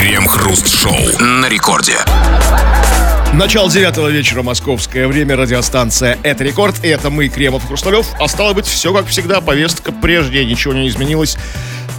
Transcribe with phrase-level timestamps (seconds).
[0.00, 1.98] Крем-хруст-шоу на рекорде.
[3.34, 8.06] Начало девятого вечера, московское время, радиостанция «Это рекорд», и это мы, Кремов Хрусталев.
[8.18, 11.36] А стало быть, все как всегда, повестка прежде, ничего не изменилось.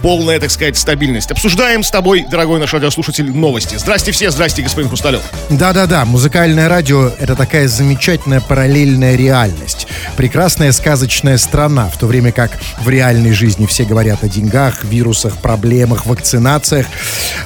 [0.02, 1.30] Полная, так сказать, стабильность.
[1.30, 3.76] Обсуждаем с тобой, дорогой наш радиослушатель, новости.
[3.76, 5.22] Здрасте все, здрасте, господин Хрусталев.
[5.48, 9.86] Да-да-да, музыкальное радио— это такая замечательная параллельная реальность.
[10.16, 15.38] Прекрасная сказочная страна, в то время как в реальной жизни все говорят о деньгах, вирусах,
[15.38, 16.86] проблемах, вакцинациях.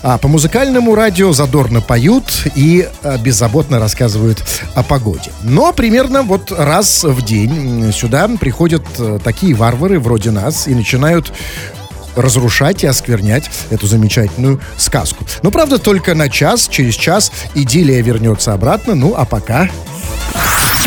[0.02, 4.42] А по музыкальному радио задорно поют и а, беззаботно рассказывают
[4.74, 5.30] о погоде.
[5.42, 11.32] Но примерно вот раз в день сюда приходят э, такие варвары вроде нас и начинают
[12.16, 15.24] разрушать и осквернять эту замечательную сказку.
[15.42, 18.94] Но, правда, только на час, через час идиллия вернется обратно.
[18.94, 19.68] Ну, а пока...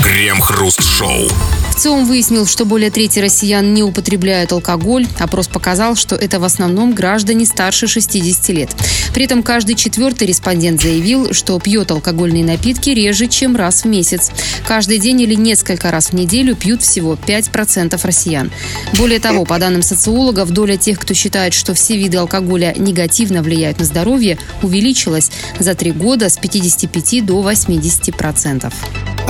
[0.09, 1.30] Крем-хруст-шоу.
[1.73, 5.05] ВЦИОМ выяснил, что более трети россиян не употребляют алкоголь.
[5.20, 8.70] Опрос показал, что это в основном граждане старше 60 лет.
[9.14, 14.31] При этом каждый четвертый респондент заявил, что пьет алкогольные напитки реже, чем раз в месяц.
[14.67, 18.50] Каждый день или несколько раз в неделю пьют всего 5% россиян.
[18.97, 23.78] Более того, по данным социологов, доля тех, кто считает, что все виды алкоголя негативно влияют
[23.78, 28.73] на здоровье, увеличилась за три года с 55 до 80%.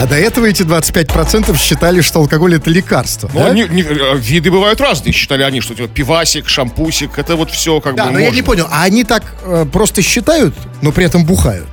[0.02, 3.30] А до этого эти 25% считали, что алкоголь это лекарство.
[3.33, 3.47] Ну, да?
[3.47, 7.81] они- не- э, виды бывают разные, считали они, что типа, пивасик, шампусик, это вот все
[7.81, 8.36] как Да, бы но я можно.
[8.38, 11.67] не понял, а они так э, просто считают, но при этом бухают?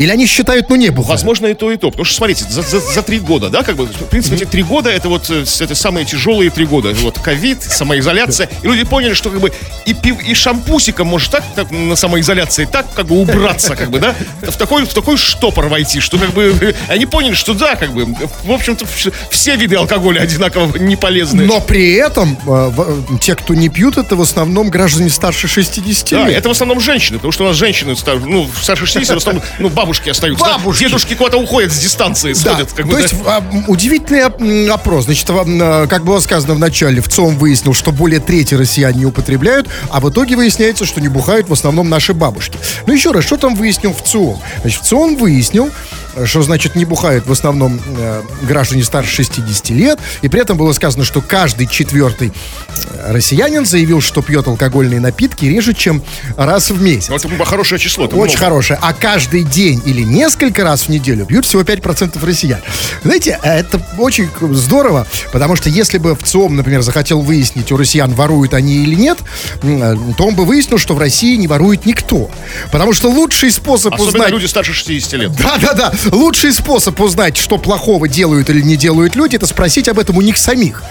[0.00, 1.20] Или они считают, но не бухают?
[1.20, 1.90] Возможно, и то, и то.
[1.90, 4.62] Потому что, смотрите, за, за- за три года, да, как бы, в принципе, эти три
[4.62, 6.94] года, это вот э, это самые тяжелые три года.
[7.02, 8.48] Вот ковид, самоизоляция.
[8.62, 9.52] И люди поняли, что как бы
[9.84, 13.98] и, пив, и шампусиком может так, так на самоизоляции так как бы убраться, как бы,
[13.98, 17.92] да, в такой, в такой штопор войти, что как бы они поняли, что да, как
[17.92, 18.06] бы,
[18.44, 18.86] в общем-то,
[19.30, 21.44] все виды алкоголя одинаково не полезны.
[21.44, 26.10] Но при этом э, э, те, кто не пьют, это в основном граждане старше 60
[26.10, 26.38] Да, лет.
[26.38, 29.68] это в основном женщины, потому что у нас женщины, ну, старше 60, в основном, ну,
[29.90, 30.44] бабушки остаются.
[30.44, 30.58] да.
[30.58, 30.84] Бабушки.
[30.84, 32.72] Дедушки куда-то уходят с дистанции, Да, сходят.
[32.72, 33.00] Как то бы, да.
[33.00, 35.04] есть а, удивительный опрос.
[35.06, 39.06] Значит, вам, э, как было сказано в начале, ВЦИОМ выяснил, что более трети россиян не
[39.06, 42.58] употребляют, а в итоге выясняется, что не бухают в основном наши бабушки.
[42.86, 44.38] Ну еще раз, что там выяснил ВЦИОМ?
[44.62, 45.70] Значит, ВЦИОМ выяснил,
[46.09, 50.56] э, что, значит, не бухают в основном э, граждане старше 60 лет, и при этом
[50.56, 52.32] было сказано, что каждый четвертый
[52.68, 56.02] э, россиянин заявил, что пьет алкогольные напитки реже, чем
[56.36, 57.08] раз в месяц.
[57.08, 58.04] Ну, это хорошее число.
[58.04, 58.36] Очень много.
[58.36, 58.78] хорошее.
[58.82, 62.60] А каждый день или несколько раз в неделю пьют всего 5% россиян.
[63.04, 68.54] Знаете, это очень здорово, потому что если бы ВЦИОМ, например, захотел выяснить, у россиян воруют
[68.54, 69.18] они или нет,
[69.62, 72.30] э, то он бы выяснил, что в России не ворует никто.
[72.72, 74.30] Потому что лучший способ Особенно узнать...
[74.30, 75.32] люди старше 60 лет.
[75.32, 75.92] Да-да-да.
[76.10, 80.22] Лучший способ узнать, что плохого делают или не делают люди, это спросить об этом у
[80.22, 80.82] них самих.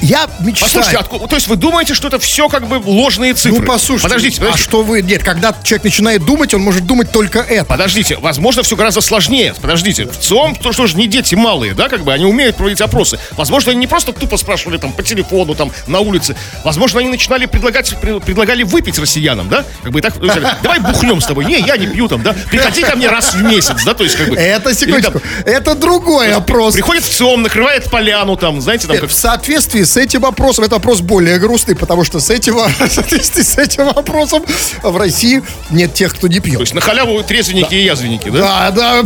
[0.00, 0.70] Я мечтаю...
[0.70, 3.60] Послушайте, откуда- то есть вы думаете, что это все как бы ложные цифры?
[3.60, 4.08] Ну, послушайте.
[4.08, 4.68] Подождите, А подождите.
[4.68, 5.00] что вы...
[5.00, 7.64] Нет, когда человек начинает думать, он может думать только это.
[7.64, 9.54] Подождите, возможно, все гораздо сложнее.
[9.62, 12.82] Подождите, в ЦИОМ, то что же не дети малые, да, как бы, они умеют проводить
[12.82, 13.18] опросы.
[13.32, 16.36] Возможно, они не просто тупо спрашивали там по телефону, там, на улице.
[16.64, 20.14] Возможно, они начинали предлагать, предлагали выпить россиянам, да, как бы и так,
[20.62, 21.46] давай бухнем с тобой.
[21.46, 24.16] Не, я не пью там, да, приходи ко мне раз в месяц, да, то есть
[24.16, 24.36] как бы.
[24.36, 26.74] Это, Или секундочку, там это другой опрос.
[26.74, 29.10] Приходит в ЦИОМ, накрывает поляну там, знаете, там, как...
[29.10, 33.42] В соответствии с этим опросом, это опрос более грустный, потому что с этим, в соответствии
[33.42, 34.44] с этим вопросом
[34.82, 36.60] в России нет тех, кто не То пьет.
[36.60, 38.70] есть на халяву трезвенники и язвенники, да?
[38.70, 39.02] Да, да,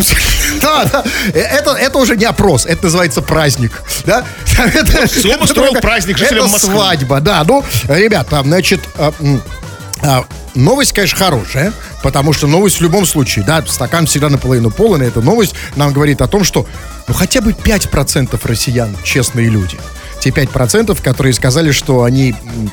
[0.63, 1.05] да, да.
[1.35, 3.83] Э, Это, это уже не опрос, это называется праздник.
[4.05, 4.25] Да?
[4.59, 6.73] Это, ЦИОМ устроил праздник жителям Москвы.
[6.73, 7.45] свадьба, да.
[7.47, 8.81] Ну, ребята, значит,
[10.03, 11.73] а, Новость, конечно, хорошая,
[12.03, 15.93] потому что новость в любом случае, да, стакан всегда наполовину полон, и эта новость нам
[15.93, 16.67] говорит о том, что
[17.07, 19.79] ну хотя бы 5% россиян честные люди.
[20.21, 22.73] Те 5%, которые сказали, что они м,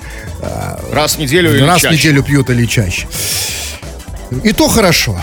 [0.92, 1.96] Раз в неделю или раз в чаще.
[1.96, 3.08] неделю пьют или чаще.
[4.44, 5.20] И то хорошо.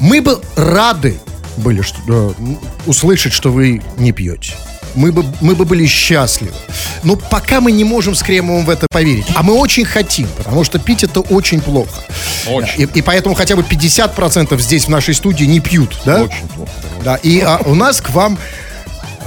[0.00, 1.18] Мы бы рады
[1.58, 2.54] были что, э,
[2.86, 4.54] услышать, что вы не пьете.
[4.94, 6.54] Мы бы, мы бы были счастливы.
[7.02, 9.26] Но пока мы не можем с Кремовым в это поверить.
[9.34, 12.02] А мы очень хотим, потому что пить это очень плохо.
[12.46, 12.82] Очень.
[12.82, 15.96] И, и поэтому хотя бы 50% здесь в нашей студии не пьют.
[16.04, 16.22] Да?
[16.22, 16.72] Очень плохо.
[17.04, 17.16] Да.
[17.16, 18.38] И а, у нас к вам...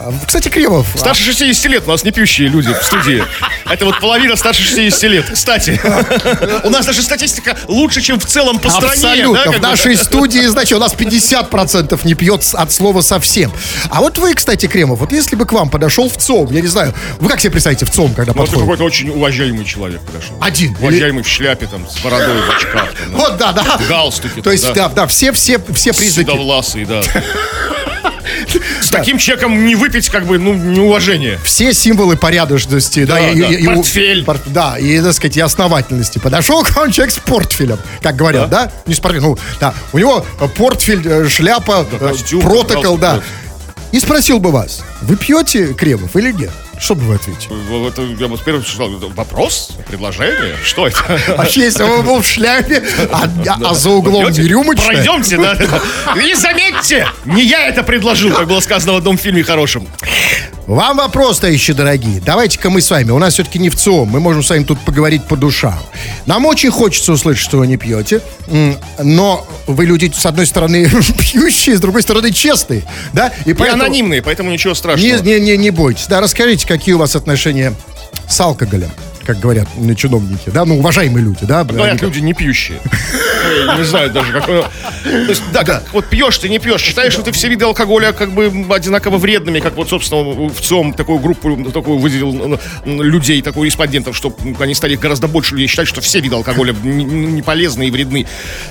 [0.04, 3.24] а, Кстати, Кремов, Старше 60 лет у нас не пьющие люди в студии.
[3.70, 5.26] Это вот половина старше 60 лет.
[5.32, 5.80] Кстати,
[6.66, 8.94] у нас даже статистика лучше, чем в целом по стране.
[8.94, 9.44] Абсолютно.
[9.46, 13.52] да, в нашей студии, значит, у нас 50% не пьет от слова совсем.
[13.90, 16.68] А вот вы, кстати, Кремов, вот если бы к вам подошел в ЦОМ, я не
[16.68, 18.62] знаю, вы как себе представите в ЦОМ, когда подходит?
[18.62, 20.36] какой-то очень уважаемый человек подошел.
[20.40, 20.76] Один.
[20.80, 22.94] Уважаемый в шляпе, там, с бородой, в очках.
[22.94, 23.78] Там, Вот, да, да.
[23.78, 24.42] в галстуке.
[24.42, 26.30] То есть, да, да, все, все, все признаки.
[26.30, 27.02] Седовласый, да.
[28.82, 31.38] С таким чеком не выпить, как бы, ну, неуважение.
[31.44, 33.48] Все символы порядочности, да, Да, и, да.
[33.48, 34.24] и- и Портфель.
[34.24, 36.18] пор- да, и, так сказать, и основательности.
[36.20, 38.72] Подошел к вам человек с портфелем, как говорят, да?
[38.86, 39.74] Не с портфелем, ну, да.
[39.92, 43.22] У него э, портфель, э, шляпа, э, костюм, протокол, да.
[43.92, 46.52] И спросил бы вас, вы пьете кремов или нет?
[46.82, 47.88] Что бы вы ответили?
[47.88, 50.98] Это, я вот первый сказал, вопрос, предложение, что это?
[51.38, 54.88] А если он был в шляпе, а, а- а за углом рюмочная?
[54.88, 55.54] Пройдемте, да.
[56.20, 59.88] И заметьте, не я это предложил, как было сказано в одном фильме хорошем.
[60.72, 62.22] Вам вопрос, товарищи дорогие.
[62.26, 63.12] Давайте-ка мы с вами.
[63.12, 64.08] У нас все-таки не в ЦИОМ.
[64.08, 65.78] Мы можем с вами тут поговорить по душам.
[66.26, 68.22] Нам очень хочется услышать, что вы не пьете.
[68.98, 70.90] Но вы люди, с одной стороны,
[71.20, 72.84] пьющие, с другой стороны, честные.
[73.12, 73.34] Да?
[73.44, 75.22] И И поэтому анонимные, поэтому ничего не, страшного.
[75.24, 76.06] не, не, не бойтесь.
[76.08, 77.74] Да, расскажите, какие у вас отношения
[78.30, 78.92] с алкоголем,
[79.26, 80.50] как говорят ну, чиновники.
[80.50, 81.64] Да, ну, уважаемые люди, да?
[81.64, 82.80] Говорят, люди не пьющие.
[83.78, 84.64] Не знаю даже, какое...
[85.04, 86.82] То есть, да, как, вот пьешь ты, не пьешь.
[86.82, 90.94] Считаешь, что ты все виды алкоголя как бы одинаково вредными, как вот, собственно, в ЦИОМ
[90.94, 95.68] такую группу, такую выделил ну, ну, людей, такую респондентов, что они стали гораздо больше людей
[95.68, 98.28] считать, что все виды алкоголя не, полезны и вредны.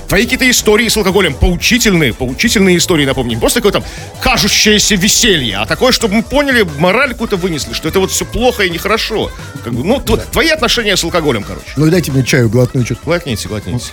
[0.07, 3.35] Твои какие-то истории с алкоголем поучительные, поучительные истории, напомню.
[3.35, 3.83] Не просто такое там
[4.21, 8.63] кажущееся веселье, а такое, чтобы мы поняли, мораль какую-то вынесли, что это вот все плохо
[8.63, 9.31] и нехорошо.
[9.63, 11.67] Как бы, ну, тв- твои отношения с алкоголем, короче.
[11.75, 13.01] Ну, дайте мне чаю глотную что-то.
[13.05, 13.91] Глотните, глотните.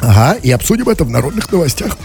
[0.00, 1.96] Ага, и обсудим это в народных новостях.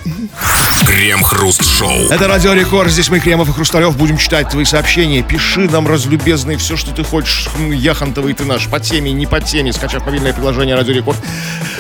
[0.92, 2.10] Крем-хруст-шоу.
[2.10, 5.24] Это Радио Рекорд, здесь мы, Кремов и Хрусталев, будем читать твои сообщения.
[5.24, 7.48] Пиши нам, разлюбезный, все, что ты хочешь.
[7.58, 11.18] М, Яхонтовый ты наш, по теме, не по теме, скачав мобильное приложение Радио Рекорд.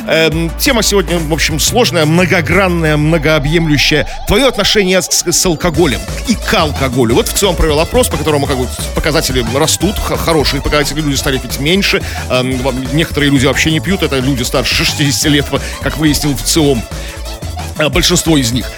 [0.07, 4.07] Эм, тема сегодня, в общем, сложная, многогранная, многообъемлющая.
[4.27, 5.99] Твое отношение с, с алкоголем
[6.29, 7.15] и к алкоголю.
[7.15, 11.37] Вот в целом провел опрос, по которому как бы показатели растут, хорошие показатели, люди стали
[11.37, 12.01] пить меньше.
[12.29, 12.61] Эм,
[12.93, 15.47] некоторые люди вообще не пьют, это люди старше 60 лет,
[15.81, 16.81] как выяснил в ЦИОМ.
[17.77, 18.71] А, большинство из них.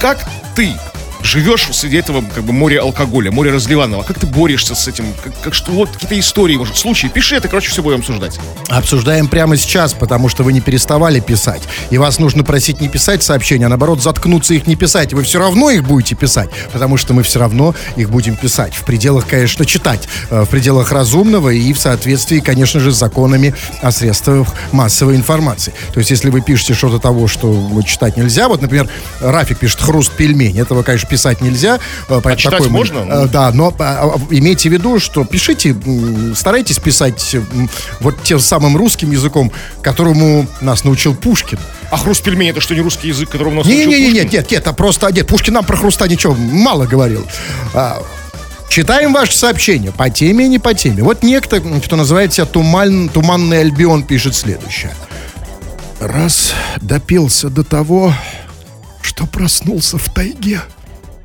[0.00, 0.24] Как
[0.54, 0.76] ты
[1.22, 4.02] живешь среди этого как бы моря алкоголя, моря разливанного?
[4.02, 5.06] Как ты борешься с этим?
[5.22, 7.08] Как, как что вот какие-то истории, может, случаи?
[7.08, 8.38] Пиши это, короче, все будем обсуждать.
[8.68, 11.62] Обсуждаем прямо сейчас, потому что вы не переставали писать.
[11.90, 15.12] И вас нужно просить не писать сообщения, а наоборот заткнуться их не писать.
[15.12, 18.74] Вы все равно их будете писать, потому что мы все равно их будем писать.
[18.74, 20.08] В пределах, конечно, читать.
[20.30, 25.72] э, В пределах разумного и в соответствии, конечно же, с законами о средствах массовой информации.
[25.92, 28.88] То есть, если вы пишете что-то того, что читать нельзя, вот, например,
[29.20, 31.76] Рафик пишет «хруст пельмень», этого, конечно, писать нельзя.
[32.08, 32.98] э, поэтому читать такой можно?
[32.98, 35.76] э, да, но а, а, имейте в виду, что пишите,
[36.34, 37.36] старайтесь писать
[38.00, 39.52] вот тем самым русским языком,
[39.82, 41.58] которому нас научил Пушкин.
[41.90, 44.04] А хруст пельмени это что, не русский язык, которого у нас Не, научил не, не,
[44.06, 44.22] Пушкин?
[44.22, 45.26] нет, нет, нет, это просто нет.
[45.26, 47.26] Пушкин нам про хруста ничего мало говорил.
[47.74, 48.02] А,
[48.68, 51.02] Читаем ваше сообщение по теме и не по теме.
[51.02, 54.94] Вот некто, кто называет себя Туман, Туманный Альбион, пишет следующее.
[56.00, 58.12] Раз допился до того,
[59.02, 60.60] что проснулся в тайге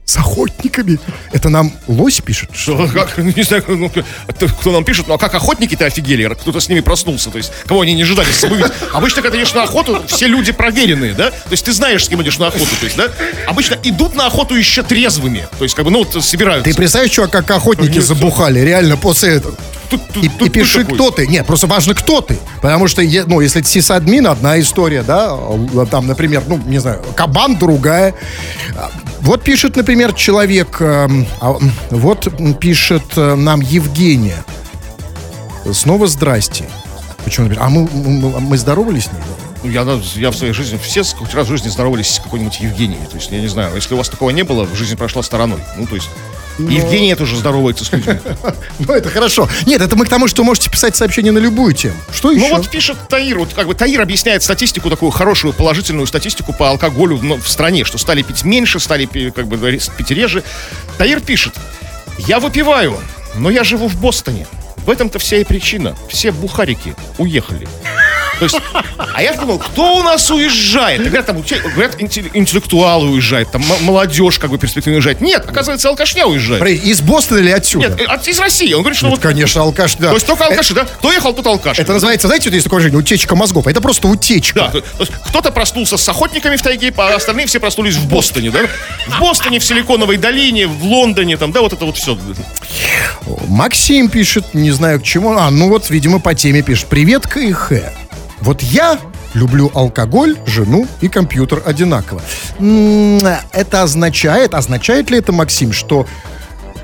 [0.06, 1.00] с охотниками.
[1.32, 2.50] Это нам лось пишет?
[2.54, 6.60] Что, как, не знаю, ну, кто кто нам пишет, ну а как охотники-то офигели, кто-то
[6.60, 8.72] с ними проснулся, то есть кого они не ожидали видеть.
[8.94, 12.22] Обычно, когда идешь на охоту, все люди проверенные, да, то есть ты знаешь, с кем
[12.22, 13.08] идешь на охоту, то есть, да,
[13.48, 16.70] обычно идут на охоту еще трезвыми, то есть, как бы, ну, вот собираются.
[16.70, 19.56] Ты представляешь, чувак, как охотники Нет, забухали, реально после этого.
[19.90, 20.96] Тут- тут- И, тут- и пиши, такой.
[20.96, 21.28] кто ты.
[21.28, 22.40] Нет, просто важно, кто ты.
[22.62, 27.58] Потому что, ну, если сисадмин, одна история, да, л- там, например, ну, не знаю, кабан
[27.58, 28.16] другая.
[28.76, 28.92] А,
[29.22, 31.58] Вот пишет, например, человек, эм, а,
[31.90, 32.28] вот
[32.60, 34.44] пишет э, нам Евгения.
[35.72, 36.70] Снова здрасте.
[37.24, 37.50] Почему?
[37.58, 39.22] А мы, мы, мы здоровались с ней?
[39.64, 39.82] Ну, Я,
[40.16, 43.06] я в своей жизни, все хоть раз в жизни здоровались с какой-нибудь Евгенией.
[43.10, 45.60] То есть, я не знаю, если у вас такого не было, жизнь прошла стороной.
[45.78, 46.10] Ну, то есть,
[46.60, 48.16] Евгения тоже здоровается с людьми.
[48.80, 49.48] Ну, это хорошо.
[49.66, 51.96] Нет, это мы к тому, что можете писать сообщение на любую тему.
[52.14, 52.48] Что еще?
[52.48, 56.70] Ну вот пишет Таир, вот как бы Таир объясняет статистику, такую хорошую, положительную статистику по
[56.70, 59.58] алкоголю в, стране, что стали пить меньше, стали как бы
[59.98, 60.44] пить реже.
[60.98, 61.54] Таир пишет,
[62.20, 63.00] я выпиваю,
[63.36, 64.46] но я живу в Бостоне.
[64.78, 65.96] В этом-то вся и причина.
[66.10, 67.68] Все бухарики уехали.
[68.50, 68.66] То есть,
[69.14, 71.02] а я думал, кто у нас уезжает?
[71.04, 75.22] Говорят, там, говорят, интеллектуалы уезжают, там молодежь как бы перспективно уезжает.
[75.22, 76.64] Нет, оказывается, алкашня уезжает.
[76.84, 77.90] Из Бостона или отсюда?
[77.90, 78.74] Нет, э, от- из России.
[78.74, 79.24] Он говорит, что Это, вот...
[79.24, 80.10] конечно, алкаш, да.
[80.10, 80.86] То есть только алкаши, да?
[80.86, 81.80] Кто ехал, тот алкаш.
[81.80, 83.68] Это называется, знаете, вот есть такое выражение, утечка мозгов.
[83.68, 84.72] Это просто утечка.
[84.74, 88.60] Да, то, кто-то проснулся с охотниками в тайге, а остальные все проснулись в Бостоне, да?
[89.08, 92.18] В Бостоне, в Силиконовой долине, в Лондоне, там, да, вот это вот все.
[93.48, 95.38] Максим пишет, не знаю к чему.
[95.38, 96.88] А, ну вот, видимо, по теме пишет.
[96.88, 97.72] Привет, КХ.
[98.44, 99.00] Вот я
[99.34, 102.22] люблю алкоголь, жену и компьютер одинаково.
[102.60, 106.06] Это означает, означает ли это, Максим, что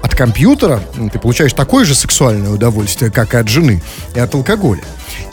[0.02, 3.84] от компьютера ты получаешь такое же сексуальное удовольствие, как и от жены,
[4.16, 4.84] и от алкоголя.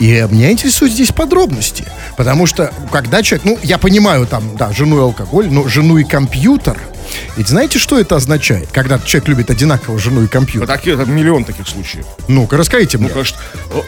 [0.00, 1.84] И меня интересуют здесь подробности.
[2.16, 6.02] Потому что, когда человек, ну, я понимаю, там, да, жену и алкоголь, но жену и
[6.02, 6.76] компьютер–
[7.36, 10.66] ведь знаете, что это означает, когда человек любит одинаково жену и компьютер?
[10.66, 12.06] Такие, это миллион таких случаев.
[12.28, 13.08] Ну-ка, расскажите мне.
[13.08, 13.38] Ну, конечно,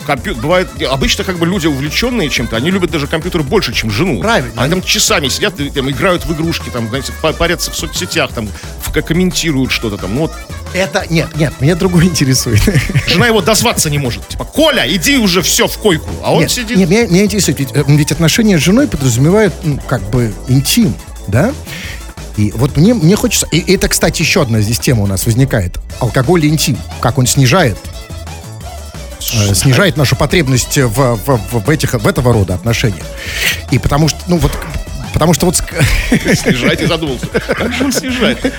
[0.07, 4.21] компьютер, бывает, обычно как бы люди увлеченные чем-то, они любят даже компьютер больше, чем жену.
[4.21, 4.63] Правильно.
[4.63, 8.49] Они там часами сидят, там, играют в игрушки, там, знаете, парятся в соцсетях, там,
[8.83, 10.15] в, комментируют что-то там.
[10.15, 10.33] Ну, вот.
[10.75, 12.61] Это, нет, нет, меня другое интересует.
[13.07, 14.27] Жена его дозваться не может.
[14.29, 16.11] Типа, Коля, иди уже все в койку.
[16.23, 16.77] А он нет, сидит.
[16.77, 20.95] Нет, меня, меня интересует, ведь, э, ведь отношения с женой подразумевают, ну, как бы, интим,
[21.27, 21.53] да?
[22.38, 23.47] И вот мне, мне хочется...
[23.50, 25.78] И это, кстати, еще одна здесь тема у нас возникает.
[25.99, 26.78] Алкоголь и интим.
[27.00, 27.76] Как он снижает
[29.35, 33.04] э, снижает нашу потребность в, в, в, этих, в этого рода отношениях.
[33.73, 34.52] И потому что, ну вот,
[35.19, 35.57] потому что вот...
[35.57, 37.27] Снижать и задумался.
[37.27, 38.55] Как же он снижает?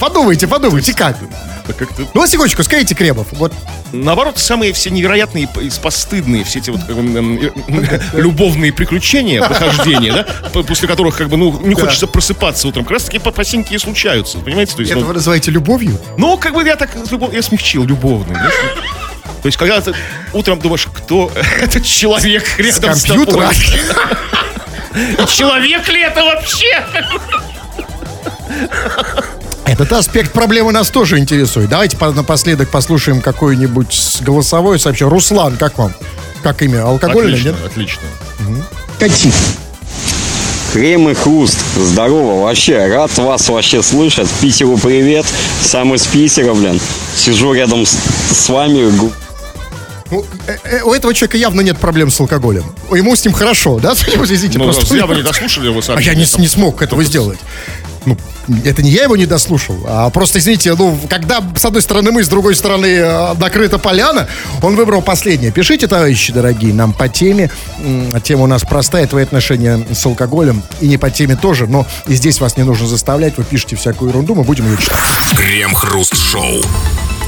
[0.00, 1.16] Подумайте, подумайте, как?
[2.14, 3.52] Ну, секундочку, скажите, Кремов, вот
[3.92, 10.62] наоборот, самые все невероятные и постыдные, все эти вот как бы, любовные приключения, похождения, да,
[10.62, 11.82] после которых как бы, ну, не да.
[11.82, 14.74] хочется просыпаться утром, как раз таки попасенькие случаются, понимаете?
[14.74, 15.96] То есть, Это ну, вы называете любовью?
[16.16, 16.90] Ну, как бы я так,
[17.32, 18.34] я смягчил, любовный?
[18.34, 19.94] То есть, когда ты
[20.32, 23.26] утром думаешь, кто этот человек рядом с, с тобой?
[24.94, 26.84] И человек ли это вообще?
[29.66, 31.68] Этот аспект проблемы нас тоже интересует.
[31.68, 35.12] Давайте напоследок послушаем какое-нибудь голосовое сообщение.
[35.12, 35.94] Руслан, как вам?
[36.42, 36.84] Как имя?
[36.84, 37.56] Алкогольное, отлично, нет?
[37.66, 38.02] Отлично.
[38.40, 38.64] Угу.
[40.72, 41.58] Крем и хруст.
[41.76, 44.28] Здорово, вообще, рад вас вообще слышать.
[44.40, 45.26] Питеру привет.
[45.62, 46.80] Сам из Питера, блин.
[47.16, 47.96] Сижу рядом с,
[48.32, 48.90] с вами.
[50.10, 52.64] Ну, э, э, у этого человека явно нет проблем с алкоголем.
[52.90, 53.92] Ему с ним хорошо, да?
[54.24, 54.86] Извините, ну, просто...
[54.86, 57.38] Зря вы не дослушали его А я не, не смог этого сделать
[58.06, 58.16] ну,
[58.64, 62.24] это не я его не дослушал, а просто, извините, ну, когда с одной стороны мы,
[62.24, 64.28] с другой стороны э, накрыта поляна,
[64.62, 65.52] он выбрал последнее.
[65.52, 67.50] Пишите, товарищи дорогие, нам по теме.
[68.22, 70.62] Тема у нас простая, твои отношения с алкоголем.
[70.80, 74.10] И не по теме тоже, но и здесь вас не нужно заставлять, вы пишете всякую
[74.10, 74.98] ерунду, мы будем ее читать.
[75.36, 76.62] Крем-хруст-шоу.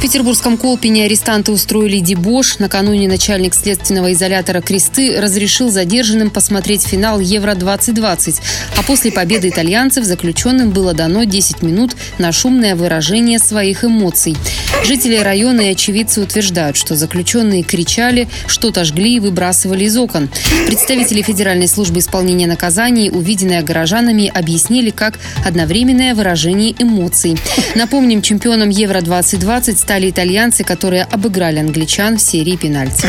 [0.03, 2.59] Петербургском Колпине арестанты устроили дебош.
[2.59, 8.41] Накануне начальник следственного изолятора Кресты разрешил задержанным посмотреть финал Евро-2020.
[8.77, 14.37] А после победы итальянцев заключенным было дано 10 минут на шумное выражение своих эмоций.
[14.85, 20.29] Жители района и очевидцы утверждают, что заключенные кричали, что-то жгли и выбрасывали из окон.
[20.67, 27.39] Представители Федеральной службы исполнения наказаний, увиденное горожанами, объяснили как одновременное выражение эмоций.
[27.77, 33.09] Напомним, чемпионом Евро-2020 стали итальянцы, которые обыграли англичан в серии пенальти.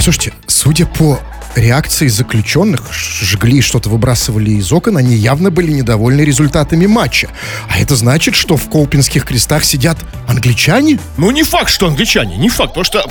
[0.00, 1.20] Слушайте, судя по
[1.56, 7.28] реакции заключенных, жгли что-то выбрасывали из окон, они явно были недовольны результатами матча.
[7.68, 10.98] А это значит, что в Колпинских крестах сидят англичане?
[11.16, 12.74] Ну, не факт, что англичане, не факт.
[12.74, 13.04] Потому что,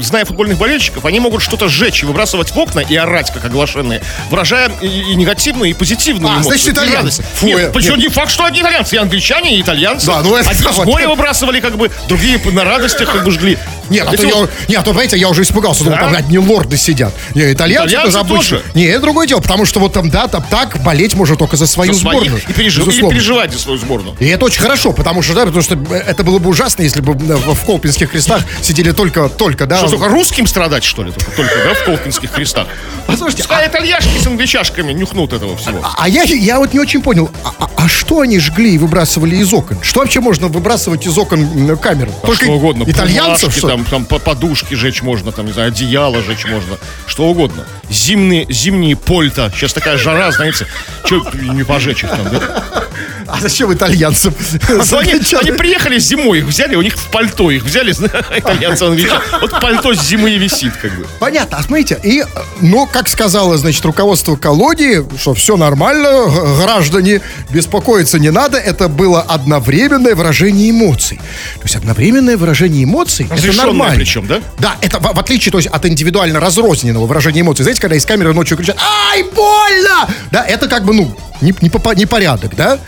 [0.00, 4.02] зная футбольных болельщиков, они могут что-то сжечь и выбрасывать в окна и орать, как оглашенные,
[4.30, 6.58] выражая и, и негативную, и позитивную а, эмоцию.
[6.58, 7.24] значит, итальянцы.
[7.34, 10.06] Фу, нет, причем не факт, что они итальянцы, и англичане, и итальянцы.
[10.06, 10.50] Да, ну это...
[10.50, 13.58] Одни с горя выбрасывали, как бы, другие на радостях, как бы, жгли.
[13.90, 16.76] Нет, а то, я, нет, а то, понимаете, я уже испугался, думал, там одни лорды
[16.76, 17.12] сидят.
[17.34, 18.60] Не, итальянцы, итальянцы тоже обычно.
[18.74, 21.66] Не, это другое дело, потому что вот там, да, там так болеть можно только за
[21.66, 22.40] свою за сборную.
[22.48, 24.16] И, пережив, и переживать за свою сборную.
[24.20, 27.14] И это очень хорошо, потому что, да, потому что это было бы ужасно, если бы
[27.14, 29.78] в, Колпинских крестах сидели только, только, да.
[29.78, 32.66] Что, только русским страдать, что ли, только, только да, в Колпинских крестах?
[33.06, 35.80] Послушайте, а итальяшки с англичашками нюхнут этого всего.
[35.82, 38.78] А, а я, я вот не очень понял, а, а, а что они жгли и
[38.78, 39.78] выбрасывали из окон?
[39.82, 42.10] Что вообще можно выбрасывать из окон камер?
[42.22, 42.84] А только что угодно.
[42.86, 43.68] Итальянцев, что?
[43.68, 47.53] Там, там подушки жечь можно, там, не знаю, одеяло жечь можно, что угодно.
[47.90, 49.50] Зимние, зимние польта.
[49.54, 50.66] Сейчас такая жара, знаете,
[51.04, 52.84] что не пожечь их там, да?
[53.26, 54.34] А зачем итальянцам?
[54.68, 57.92] А они, они приехали зимой, их взяли, у них в пальто их взяли,
[58.36, 58.84] итальянцы,
[59.40, 61.06] вот пальто с зимы и висит, как бы.
[61.18, 62.24] Понятно, а смотрите, и,
[62.60, 66.26] ну, как сказала, значит, руководство колонии, что все нормально,
[66.60, 71.16] граждане, беспокоиться не надо, это было одновременное выражение эмоций.
[71.56, 73.96] То есть одновременное выражение эмоций, это нормально.
[73.96, 74.40] причем, да?
[74.58, 77.62] Да, это в, в отличие, то есть, от индивидуально разрозненного выражения эмоций.
[77.62, 78.76] Знаете, когда из камеры ночью кричат
[79.10, 82.78] «Ай, больно!» Да, это как бы, ну, не, не, попа- не порядок, да?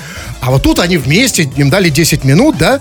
[0.40, 2.80] А вот тут они вместе, им дали 10 минут, да?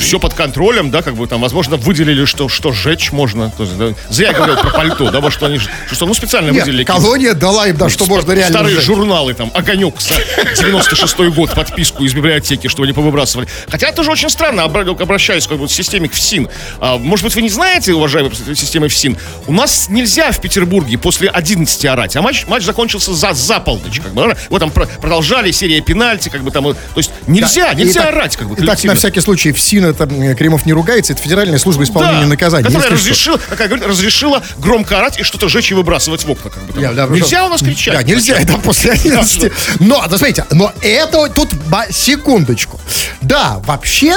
[0.00, 3.50] Все под контролем, да, как бы там, возможно, выделили, что, что сжечь можно.
[3.50, 6.64] То есть, да, зря я говорил про пальто, да, что они, что, ну, специально Нет,
[6.64, 6.84] выделили.
[6.84, 8.86] колония дала им, да, что можно реально Старые сжечь.
[8.86, 13.48] журналы, там, «Огонек», 96-й год, подписку из библиотеки, что они повыбрасывали.
[13.68, 16.48] Хотя это тоже очень странно, обращаюсь как бы к системе ФСИН.
[16.80, 19.16] А, может быть, вы не знаете, уважаемые системы ФСИН,
[19.46, 24.00] у нас нельзя в Петербурге после 11 орать, а матч, матч закончился за, за полночь,
[24.00, 27.74] как бы, вот там про- продолжали, серия пенальти, как бы там, то есть нельзя, Да,
[27.74, 28.94] нельзя итак- орать, как бы, Итак, коллективно.
[28.94, 32.64] на всякий случай, ФСИН, это Кремов не ругается, это Федеральная служба исполнения Да, наказаний.
[32.66, 36.50] которая разрешила, такая, говорит, разрешила громко орать и что-то жечь и выбрасывать в окна.
[36.50, 36.80] Как бы.
[36.80, 37.94] Я- да, нельзя у нас кричать.
[37.94, 39.52] Да, нельзя, это после 11.
[39.80, 41.48] Но, да, смотрите, но это тут,
[41.90, 42.80] секундочку.
[43.20, 44.16] Да, вообще,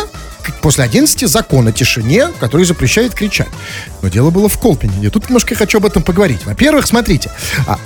[0.62, 3.48] после 11 закон о тишине, который запрещает кричать.
[4.02, 5.08] Но дело было в Колпине.
[5.08, 6.46] И тут немножко я хочу об этом поговорить.
[6.46, 7.30] Во-первых, смотрите,
[7.68, 7.78] а,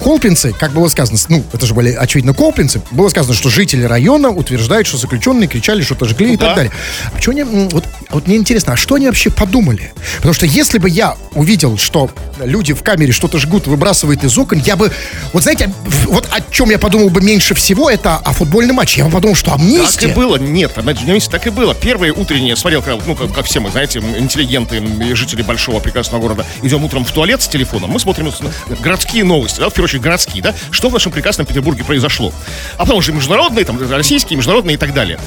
[0.00, 4.28] колпинцы, как было сказано, ну, это же были, очевидно, колпинцы, было сказано, что жители района
[4.30, 6.46] утверждают, что заключенные кричали, что-то жгли и да.
[6.46, 6.72] так далее.
[7.06, 9.92] А почему они, вот, вот мне интересно, а что они вообще подумали?
[10.16, 12.10] Потому что если бы я увидел, что
[12.42, 14.90] люди в камере что-то жгут, выбрасывают из окон, я бы,
[15.32, 15.72] вот знаете,
[16.06, 19.00] вот о чем я подумал бы меньше всего, это о футбольном матче.
[19.00, 20.08] Я бы подумал, что Так и амнистия.
[20.08, 20.36] было.
[20.36, 21.74] Нет, понимаете, так и было.
[21.74, 24.82] Первые утренние, я смотрел, ну, как, как все мы, знаете, интеллигенты,
[25.14, 28.40] жители большого прекрасного города, идем утром в туалет с телефоном, мы смотрим с-
[28.80, 32.32] городские новости, да, в очередь городские, да, что в нашем прекрасном Петербурге произошло.
[32.76, 35.18] А потом уже международные, там, российские, международные и так далее.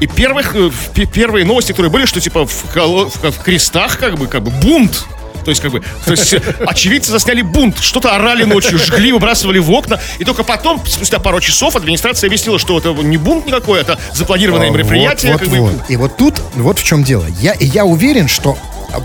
[0.00, 0.70] И первых, э,
[1.12, 4.50] первые новости, которые были, что типа в, коло- в- в крестах как бы, как бы
[4.50, 5.04] бунт.
[5.44, 9.60] То есть, как бы, то есть, э, очевидцы засняли бунт, что-то орали ночью, жгли, выбрасывали
[9.60, 13.80] в окна, и только потом, спустя пару часов, администрация объяснила, что это не бунт никакой,
[13.80, 15.32] это запланированное мероприятие.
[15.32, 15.60] Вот, вот, бы.
[15.60, 15.74] вот.
[15.88, 17.24] И вот тут, вот в чем дело.
[17.40, 18.58] Я, я уверен, что
[18.92, 19.00] а,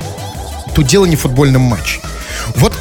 [0.73, 1.99] тут дело не в футбольном матче.
[2.55, 2.73] Вот,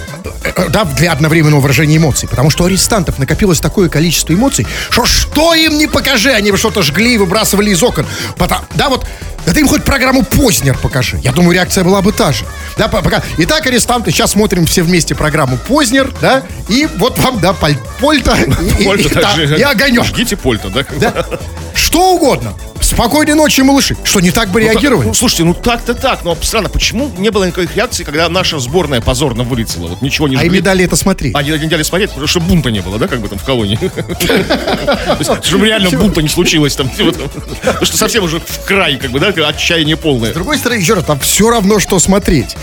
[0.45, 2.29] э, да, для одновременного выражения эмоций.
[2.29, 6.59] Потому что у арестантов накопилось такое количество эмоций, что что им не покажи, они бы
[6.59, 8.07] что-то жгли и выбрасывали из окон.
[8.37, 9.07] Пота- да, вот,
[9.47, 11.19] да ты им хоть программу Познер покажи.
[11.23, 12.45] Я думаю, реакция была бы та же.
[12.77, 13.23] Да, по- пока.
[13.39, 18.37] Итак, арестанты, сейчас смотрим все вместе программу Познер, да, и вот вам, да, паль- польта,
[18.79, 19.15] и, Польта и-
[19.47, 20.05] да, и огонек.
[20.05, 20.85] Жгите польта, да?
[20.99, 21.27] Да.
[21.75, 22.55] Что угодно.
[22.81, 23.97] Спокойной ночи, малыши.
[24.05, 25.07] Что, не так бы Ну, так- реагировали?
[25.09, 29.01] ну, слушайте, ну так-то так, но странно, почему не было никаких реакций, когда наша сборная
[29.01, 29.89] позорно вылетела?
[29.89, 31.35] Вот ничего не а им не дали это смотреть.
[31.35, 33.79] Они не дали смотреть, потому что бунта не было, да, как бы там в колонии.
[35.45, 36.89] Чтобы реально бунта не случилось там.
[36.89, 40.31] Потому что совсем уже в край, как бы, да, отчаяние полное.
[40.31, 42.57] С другой стороны, еще раз, там все равно, что смотреть.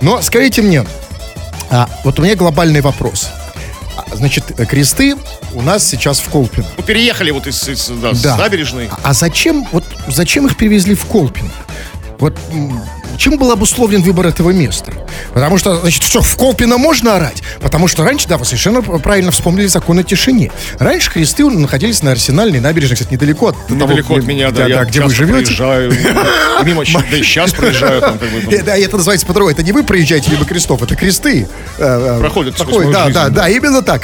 [0.00, 0.84] Но скажите мне,
[1.70, 3.30] а, вот у меня глобальный вопрос.
[3.96, 5.16] А, Значит, кресты
[5.54, 6.66] у нас сейчас в Колпино.
[6.76, 8.36] Мы переехали вот из, из, да, с Да.
[8.36, 8.88] набережной.
[9.02, 11.50] А, зачем, вот зачем их перевезли в Колпино?
[12.18, 12.38] Вот
[13.16, 14.92] чем был обусловлен выбор этого места?
[15.32, 17.42] Потому что, значит, что, в Колпино можно орать?
[17.60, 20.50] Потому что раньше, да, вы совершенно правильно вспомнили закон о тишине.
[20.78, 24.62] Раньше кресты находились на Арсенальной набережной, кстати, недалеко от того, Недалеко от где- меня, да,
[24.62, 25.46] да, я где вы живете.
[25.46, 25.92] проезжаю,
[26.64, 28.50] мимо, да и сейчас проезжаю, там, как бы, там.
[28.54, 29.52] Э, Да, это называется по-другому.
[29.52, 31.46] Это не вы проезжаете мимо крестов, это кресты.
[31.78, 31.82] э,
[32.16, 33.30] э, Проходят проходят, Да, жизнь, да, да.
[33.30, 34.02] да, именно так.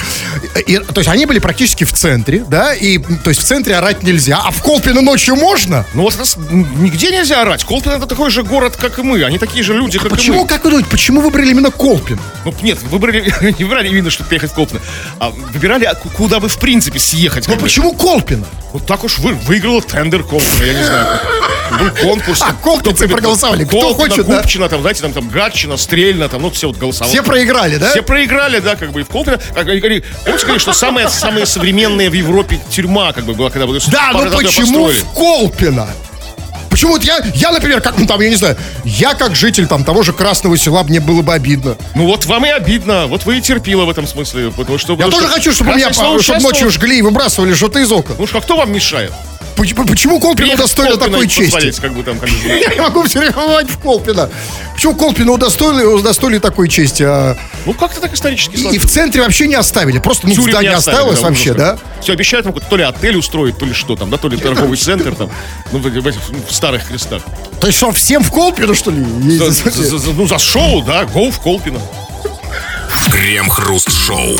[0.66, 4.02] И, то есть они были практически в центре, да, и то есть в центре орать
[4.02, 5.84] нельзя, а в Колпино ночью можно?
[5.94, 6.14] Ну вот
[6.50, 7.64] нигде нельзя орать.
[7.64, 9.22] Колпино это такой же город, как и мы.
[9.24, 10.48] Они такие же люди, как Почему, и мы.
[10.48, 12.20] как вы думаете, почему выбрали именно Колпино?
[12.44, 14.80] Ну нет, выбрали, не выбрали именно, чтобы приехать в Колпино,
[15.18, 17.48] а выбирали, а ку- куда бы в принципе съехать.
[17.48, 18.46] Ну почему Колпино?
[18.72, 21.20] Вот так уж вы, выиграла тендер Колпино, я не знаю.
[21.78, 22.40] Был конкурс.
[22.50, 23.64] А, колпинцы проголосовали.
[23.64, 24.40] Кто хочет, да?
[24.40, 27.12] Губчина, там, знаете, там, там Гатчина, Стрельна, там, ну, все вот голосовали.
[27.12, 27.90] Все проиграли, да?
[27.90, 31.08] Все проиграли, да, как бы, и в Колпино, как они говорили, помните, говорили, что самая,
[31.08, 35.88] самая современная в Европе тюрьма, как бы, была, когда Да, ну почему в Колпино?
[36.80, 39.84] Почему вот я, я, например, как, ну, там, я не знаю, я как житель там
[39.84, 41.76] того же Красного Села, мне было бы обидно.
[41.94, 44.50] Ну вот вам и обидно, вот вы и терпила в этом смысле.
[44.50, 47.02] Потому что, Я потому тоже что хочу, чтобы меня, Красное Слово чтобы ночью жгли и
[47.02, 48.16] выбрасывали что-то из окон.
[48.18, 49.12] Ну что, а кто вам мешает?
[49.60, 51.78] Почему, почему в удостоили такой чести?
[51.82, 53.34] как бы там, как бы, Я не могу все время
[53.68, 54.30] в Колпино.
[54.72, 59.20] Почему Колпино удостоили, удостоили такой чести, а Ну как-то так исторически и, и в центре
[59.20, 59.98] вообще не оставили?
[59.98, 61.78] Просто ну, здание не оставили, осталось да, вообще, да?
[62.00, 64.78] Все обещают ему то ли отель устроить, то ли что там, да, то ли торговый
[64.78, 65.30] центр там,
[65.72, 67.22] ну, в, в в старых крестах.
[67.60, 69.04] То есть что, всем в Колпино, что ли?
[69.36, 71.80] За- за- за- ну, за шоу, да, гоу в Колпино.
[73.10, 74.38] Крем-хруст-шоу.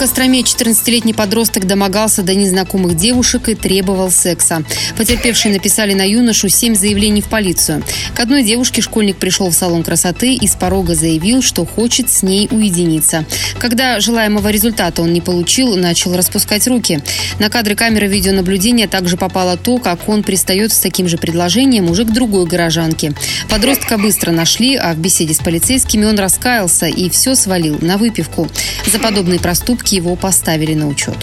[0.00, 4.64] Костроме 14-летний подросток домогался до незнакомых девушек и требовал секса.
[4.96, 7.82] Потерпевшие написали на юношу 7 заявлений в полицию.
[8.14, 12.22] К одной девушке школьник пришел в салон красоты и с порога заявил, что хочет с
[12.22, 13.26] ней уединиться.
[13.58, 17.02] Когда желаемого результата он не получил, начал распускать руки.
[17.38, 22.06] На кадры камеры видеонаблюдения также попало то, как он пристает с таким же предложением уже
[22.06, 23.12] к другой горожанке.
[23.50, 28.48] Подростка быстро нашли, а в беседе с полицейскими он раскаялся и все свалил на выпивку.
[28.86, 31.16] За подобные проступки его поставили на учет.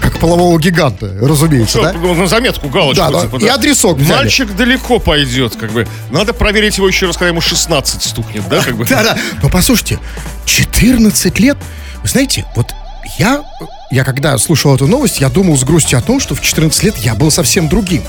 [0.00, 2.14] Как полового гиганта, разумеется, Что, да?
[2.14, 3.04] на заметку, галочку.
[3.04, 4.18] Да, да, типа, и адресок взяли.
[4.18, 5.86] Мальчик далеко пойдет, как бы.
[6.10, 8.86] Надо проверить его еще раз, когда ему 16 стукнет, да, как бы.
[8.86, 9.18] Да, да.
[9.42, 9.98] Но послушайте,
[10.46, 11.58] 14 лет,
[12.02, 12.74] вы знаете, вот
[13.18, 13.42] я
[13.90, 16.96] я когда слушал эту новость, я думал с грустью о том, что в 14 лет
[16.98, 18.02] я был совсем другим.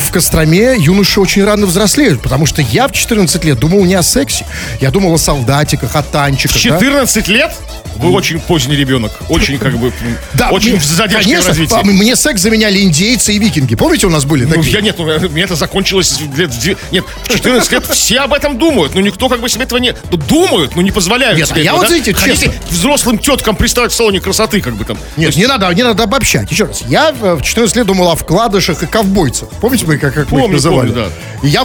[0.00, 4.02] В Костроме юноши очень рано взрослеют, потому что я в 14 лет думал не о
[4.02, 4.46] сексе.
[4.80, 6.54] Я думал о солдатиках, о танчиках.
[6.56, 6.60] да.
[6.60, 7.52] 14 лет?
[7.96, 9.12] Вы очень поздний ребенок.
[9.28, 9.92] Очень как бы...
[10.32, 11.76] Да, очень в задержке конечно, развития.
[11.76, 13.76] а, Мне секс заменяли индейцы и викинги.
[13.76, 14.72] Помните, у нас были Ну, такие?
[14.72, 18.34] я нет, ну, э, мне это закончилось лет в Нет, в 14 лет все об
[18.34, 18.94] этом думают.
[18.96, 19.94] Но никто как бы себе этого не...
[20.10, 21.88] Ну, думают, но не позволяют Нет, себе а я этого, вот, да?
[21.88, 24.98] знаете, Хотите взрослым теткам приставать в салоне красоты, как бы там.
[25.16, 26.50] Нет, не надо, не надо обобщать.
[26.50, 29.48] Еще раз, я в 14 лет думал о вкладышах и ковбойцах.
[29.60, 30.88] Помните, мы как, как мы их Помню, называли?
[30.90, 31.08] помню,
[31.42, 31.64] И я,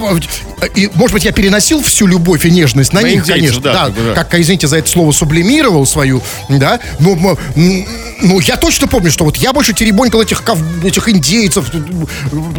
[0.75, 3.61] и, может быть, я переносил всю любовь и нежность на, На них, индейцев, конечно.
[3.61, 4.13] да, как бы, да.
[4.23, 6.79] как, извините за это слово, сублимировал свою, да.
[6.99, 7.15] Но,
[7.55, 12.09] ну, я точно помню, что вот я больше теребонькал этих, ков, этих индейцев, ту-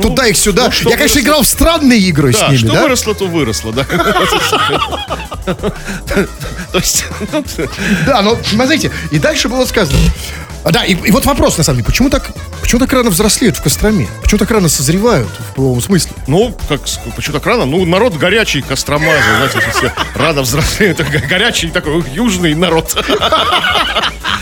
[0.01, 0.71] туда их сюда.
[0.83, 2.83] ну, я, конечно, выросло- играл в странные игры с Да, ними, что да?
[2.83, 3.85] выросло, то выросло, да.
[6.73, 7.45] То есть, ну,
[8.07, 9.99] Да, но смотрите, и дальше было сказано.
[10.63, 13.57] А, Да, и, и вот вопрос, на самом деле, почему так, почему так рано взрослеют
[13.57, 14.09] в Костроме?
[14.23, 16.13] Почему так рано созревают в половом смысле?
[16.27, 16.83] ну, как,
[17.17, 17.65] почему так рано?
[17.65, 21.01] Ну, народ горячий, Кострома же, знаете, все рано взрослеют.
[21.29, 22.95] Горячий такой южный народ.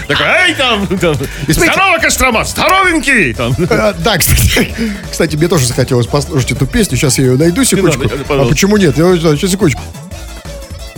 [0.09, 1.15] Такой, эй, там, там,
[1.47, 3.35] здорово, Кострома, здоровенький.
[3.35, 3.55] Там.
[3.71, 4.75] А, да, кстати,
[5.11, 6.97] кстати, мне тоже захотелось послушать эту песню.
[6.97, 8.05] Сейчас я ее найду, секундочку.
[8.05, 8.97] надо, а почему нет?
[8.97, 9.83] Я, сейчас, секундочку.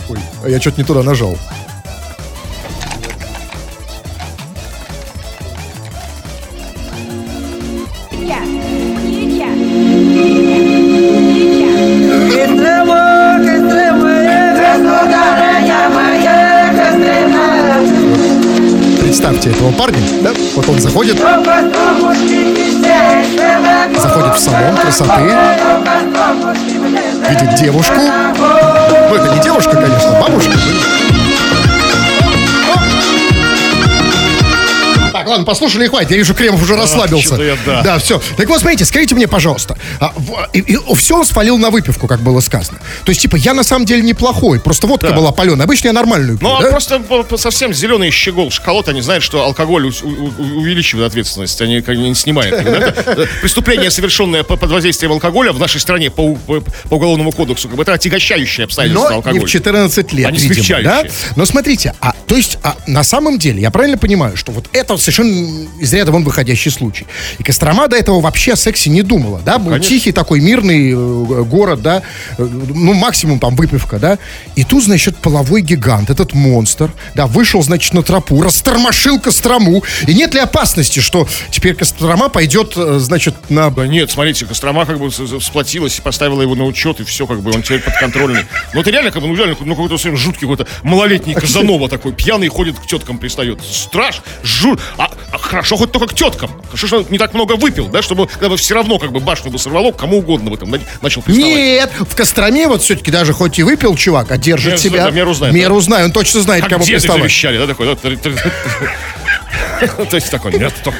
[0.07, 1.37] Ой, а я что-то не туда нажал.
[25.05, 25.30] Салон
[35.41, 36.11] ладно, послушали и хватит.
[36.11, 37.27] Я вижу, Кремов уже расслабился.
[37.27, 37.81] что-то я, да.
[37.81, 38.21] Да, все.
[38.37, 39.77] Так вот, смотрите, скажите мне, пожалуйста.
[39.99, 42.79] а, в- и, все он свалил на выпивку, как было сказано.
[43.03, 44.59] То есть, типа, я на самом деле неплохой.
[44.59, 45.15] Просто водка Да.
[45.15, 45.65] была паленая.
[45.65, 46.69] Обычно я нормальную пью, Ну, а да?
[46.69, 51.61] просто по- по- совсем зеленый щегол, шоколад, они знают, что алкоголь у- у- увеличивает ответственность,
[51.61, 52.55] они как не снимают.
[53.41, 57.67] Преступление, совершенное по- под воздействием алкоголя в нашей стране по, у- по- по уголовному кодексу,
[57.67, 59.39] как бы это отягощающее обстоятельство Но алкоголя.
[59.39, 60.99] не в 14 лет, Они видимо, да?
[61.01, 61.11] смягчающие.
[61.35, 64.97] Но смотрите, а, то есть, а, на самом деле, я правильно понимаю, что вот это
[64.97, 65.30] совершенно
[65.79, 67.05] из ряда вон выходящий случай.
[67.39, 69.57] И Кострома до этого вообще о сексе не думала, да?
[69.57, 69.89] Был конечно.
[69.89, 72.03] тихий такой мирный э, город, да?
[72.37, 74.17] Э, Ну, максимум там выпивка, да?
[74.55, 79.83] И тут, значит, половой гигант, этот монстр, да, вышел, значит, на тропу, растормошил Кострому.
[80.07, 83.69] И нет ли опасности, что теперь Кострома пойдет, э, значит, на...
[83.69, 87.41] Да нет, смотрите, Кострома как бы сплотилась и поставила его на учет, и все, как
[87.41, 88.45] бы, он теперь подконтрольный.
[88.73, 92.13] Ну, это реально, как бы, ну, реально, ну, какой-то совсем жуткий какой-то малолетний Казанова такой,
[92.13, 93.59] пьяный ходит к теткам пристает.
[93.63, 94.77] Страш, жу...
[94.97, 96.49] А, а хорошо хоть только к теткам.
[96.67, 99.19] Хорошо, что он не так много выпил, да, чтобы когда бы все равно, как бы,
[99.19, 101.53] башню бы сорвало, кому угодно бы там на- начал приставать.
[101.55, 105.05] Нет, в Костроме вот все-таки даже хоть и выпил чувак, а держит Меру себя.
[105.05, 107.21] да, меру знает, Меру знает, он точно знает, Как кому приставать.
[107.21, 107.95] завещали, да, такой, да,
[110.09, 110.97] То есть такой, нет, только...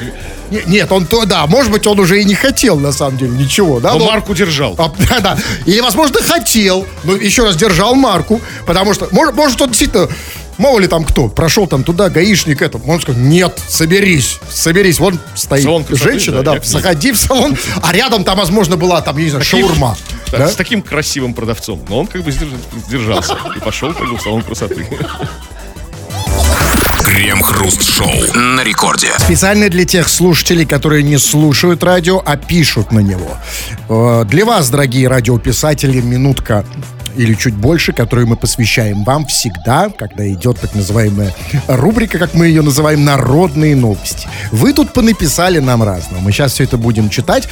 [0.50, 3.30] Не- Нет, он то, да, может быть, он уже и не хотел, на самом деле,
[3.30, 3.92] ничего, да?
[3.92, 4.74] Но но- марку держал.
[4.76, 5.38] А, да, да.
[5.64, 10.08] Или, возможно, хотел, но еще раз держал марку, потому что, может, может он действительно,
[10.62, 15.18] мало ли там кто, прошел там туда, гаишник, это, он сказал, нет, соберись, соберись, вон
[15.34, 19.18] стоит Салон красоты, женщина, да, да, заходи в салон, а рядом там, возможно, была там,
[19.18, 19.96] я не знаю, Таким- шаурма.
[20.30, 20.48] да, да?
[20.48, 21.80] С таким красивым продавцом.
[21.88, 24.86] Но он как бы сдерж- сдержался и пошел как бы в салон красоты.
[27.04, 29.08] Крем-хруст-шоу на рекорде.
[29.18, 33.36] Специально для тех слушателей, которые не слушают радио, а пишут на него.
[33.88, 36.64] Э, Для вас, дорогие радиописатели, минутка
[37.16, 41.34] или чуть больше, которую мы посвящаем вам всегда, когда идет так называемая
[41.68, 44.28] рубрика, как мы ее называем, «Народные новости».
[44.50, 46.20] Вы тут понаписали нам разного.
[46.20, 47.48] Мы сейчас все это будем читать.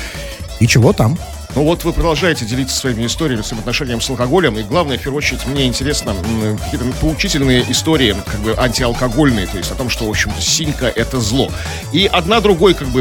[0.60, 1.18] И чего там?
[1.56, 4.56] Ну вот вы продолжаете делиться своими историями, своим отношением с алкоголем.
[4.56, 6.14] И главное, в первую очередь, мне интересно
[6.62, 11.20] какие-то поучительные истории, как бы антиалкогольные, то есть о том, что, в общем-то, синька– это
[11.20, 11.50] зло.
[11.92, 13.00] И одна другой, как бы,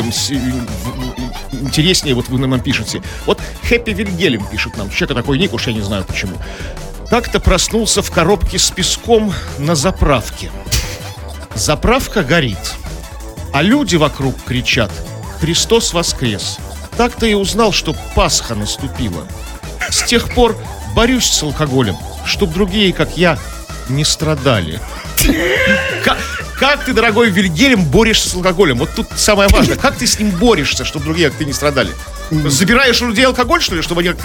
[1.52, 3.04] интереснее, вот вы нам пишете.
[3.28, 6.34] Вот Хэппи Вильгелем пишет нам, человека такой ник, уж я не знаю почему.
[7.10, 10.52] Как-то проснулся в коробке с песком на заправке.
[11.54, 12.74] Заправка горит,
[13.54, 14.92] а люди вокруг кричат
[15.40, 16.58] «Христос воскрес!»
[17.00, 19.26] Так-то и узнал, что Пасха наступила.
[19.90, 20.58] С тех пор
[20.94, 23.40] борюсь с алкоголем, чтоб другие, как я,
[23.88, 24.82] не страдали.
[26.60, 28.80] Как ты, дорогой Вильгельм, борешься с алкоголем?
[28.80, 29.78] Вот тут самое важное.
[29.78, 31.94] Как ты с ним борешься, чтобы другие, как ты, не страдали?
[32.32, 34.10] Забираешь у людей алкоголь, что ли, чтобы они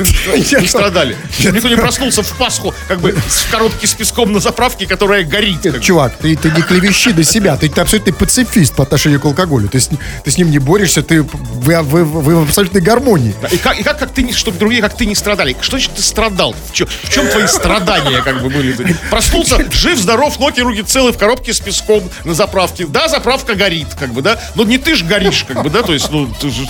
[0.60, 1.16] не страдали?
[1.38, 5.80] Никто не проснулся в Пасху, как бы в коробке с песком на заправке, которая горит.
[5.80, 9.68] Чувак, ты, ты не клевещи до себя, ты, ты абсолютный пацифист по отношению к алкоголю.
[9.68, 13.34] Ты с, ним- ты с ним не борешься, ты вы, вы, вы в абсолютной гармонии.
[13.40, 15.56] Да, И как, и как, как ты, не- чтобы другие, как ты не страдали?
[15.60, 16.54] Что значит ты страдал?
[16.70, 18.74] В, чё- в чем твои страдания как бы были?
[19.10, 22.86] Проснулся, жив, здоров, ноги, руки целы, в коробке с песком на заправке.
[22.86, 24.38] Да, заправка горит, как бы, да?
[24.54, 25.82] Но не ты ж горишь, как бы, да?
[25.82, 26.66] То есть, ну, ты же...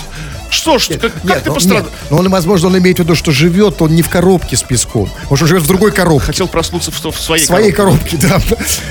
[0.55, 1.83] Что ж, как, как ты ну, пострадал?
[1.83, 4.62] нет, ну, он, возможно, он имеет в виду, что живет он не в коробке с
[4.62, 5.11] песком.
[5.29, 6.27] Может, он живет в другой коробке.
[6.27, 8.40] Хотел проснуться в, в своей, В своей коробке, да.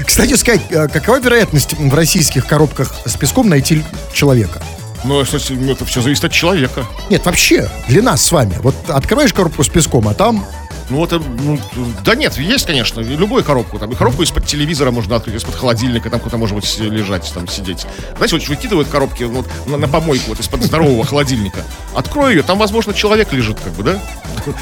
[0.06, 3.82] Кстати сказать, э, какова вероятность в российских коробках с песком найти
[4.13, 4.62] человека?
[5.06, 6.86] Ну, кстати, это все зависит от человека.
[7.10, 8.58] Нет, вообще, для нас с вами.
[8.62, 10.45] Вот открываешь коробку с песком, а там
[10.89, 11.60] Ну, вот, э, ну,
[12.04, 13.80] да нет, есть, конечно, любую коробку.
[13.80, 17.48] Там, и коробку из-под телевизора можно открыть, из-под холодильника, там кто-то может быть лежать, там
[17.48, 17.86] сидеть.
[18.17, 21.63] Знаете, вот выкидывают коробки вот, на, на помойку вот из-под здорового холодильника.
[21.96, 24.00] Открой ее, там, возможно, человек лежит, как бы, да?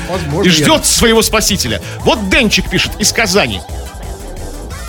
[0.10, 0.48] возможно...
[0.48, 1.82] И я- ждет своего спасителя.
[2.02, 3.62] Вот Денчик пишет из Казани.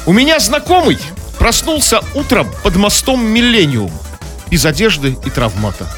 [0.05, 0.99] У меня знакомый
[1.39, 3.91] проснулся утром под мостом Миллениум.
[4.51, 5.89] Без одежды и травмата.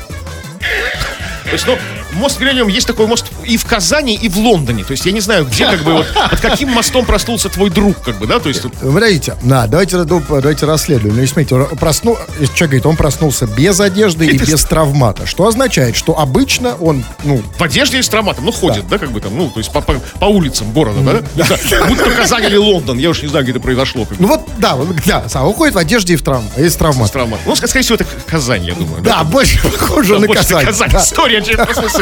[1.45, 1.77] То есть, ну,
[2.15, 4.85] мост Миллениум есть такой мост и в Казани, и в Лондоне.
[4.85, 8.01] То есть я не знаю, где как бы вот под каким мостом проснулся твой друг,
[8.03, 8.39] как бы, да?
[8.41, 11.17] То есть Подождите, да, давайте, давайте расследуем.
[11.17, 15.27] Ну, смотрите, он проснул, человек говорит, он проснулся без одежды и без- без травмата.
[15.27, 19.11] Что означает, что обычно он, ну, в одежде и с травматом, ну, ходит, да, как
[19.13, 21.23] бы там, ну, то есть по, по- по улицам города, да?
[21.35, 24.05] Не знаю, Будь то Казань или Лондон, я уж не знаю, где это произошло.
[24.05, 26.77] Как ну вот, да, да, сам уходит в одежде и в травм, и с с
[26.77, 27.09] травматом.
[27.13, 27.45] травматом.
[27.47, 29.03] Ну, скорее всего, это Казань, я думаю.
[29.03, 30.65] Да, больше похоже на Казань.
[30.65, 30.91] Казань.
[30.91, 31.01] да.
[31.03, 31.41] История,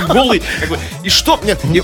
[0.06, 0.42] человек голый.
[0.60, 0.78] как бы.
[1.02, 1.82] И что, нет, и,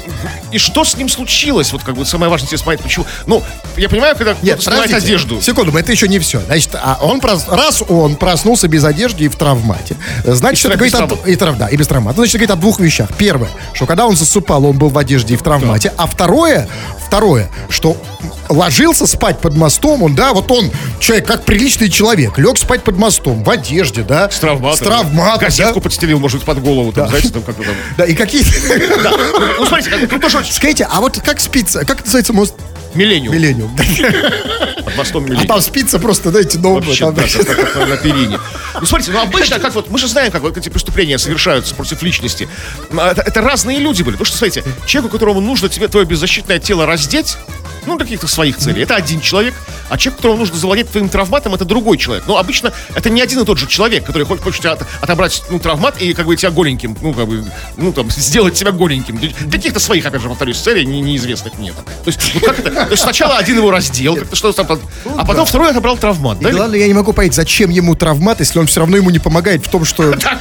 [0.53, 1.73] и что с ним случилось?
[1.73, 3.07] Вот как бы самое важное тебе смотреть, почему.
[3.27, 3.43] Ну,
[3.77, 5.41] я понимаю, когда Нет, снимает одежду.
[5.41, 6.41] Секунду, это еще не все.
[6.41, 10.95] Значит, а он раз он проснулся без одежды и в травмате, значит, И это говорит
[10.95, 11.31] о, травмата.
[11.31, 12.17] и трав- да, и без травмата.
[12.17, 13.09] Значит, это говорит о двух вещах.
[13.17, 15.93] Первое, что когда он засыпал, он был в одежде и в травмате.
[15.97, 16.69] А второе,
[17.07, 17.97] второе, что
[18.49, 22.97] ложился спать под мостом, он, да, вот он, человек, как приличный человек, лег спать под
[22.97, 24.31] мостом, в одежде, да.
[24.31, 24.77] С травматом.
[24.77, 25.81] С травматом, Газетку да.
[25.81, 27.75] подстелил, может под голову, там, знаете, там как-то там.
[27.97, 28.43] Да, и какие
[29.59, 32.55] Ну, смотрите, как, тут тоже очень- Скажите, а вот как спится, как называется мост
[32.95, 33.35] Миллениум.
[33.35, 33.77] Миллениум?
[34.85, 35.47] Под мостом А Миллениум.
[35.47, 36.81] там спится просто, знаете, новое.
[36.81, 37.05] Вообще,
[37.45, 38.39] там- да, на перине.
[38.81, 42.03] Ну, смотрите, ну, обычно, как вот, мы же знаем, как вот эти преступления совершаются против
[42.03, 42.49] личности.
[42.91, 44.15] Ну, Это, это разные люди были.
[44.17, 47.37] Потому что, смотрите, человеку, которому нужно тебе твое беззащитное тело раздеть,
[47.87, 49.55] ну, каких-то своих целей, это один человек,
[49.89, 52.25] а человек, которому нужно завладеть твоим травматом, это другой человек.
[52.27, 55.59] Но обычно это не один и тот же человек, который хочет, хочет от- отобрать, ну,
[55.59, 57.45] травмат и, как бы, тебя голеньким, ну, как бы,
[57.79, 59.17] ну, там, сделать тебя голеньким.
[59.17, 61.83] Для каких-то своих, опять же, повторюсь, целей, не, неизвестных мне там.
[61.87, 62.71] То есть, вот как это?
[62.71, 64.81] То есть сначала один его раздел, что-то там,
[65.17, 66.51] а потом второй отобрал травмат, да?
[66.51, 69.65] Главное, я не могу понять, зачем ему травмат, если он все равно ему не помогает
[69.67, 70.13] в том, что...
[70.19, 70.39] Так,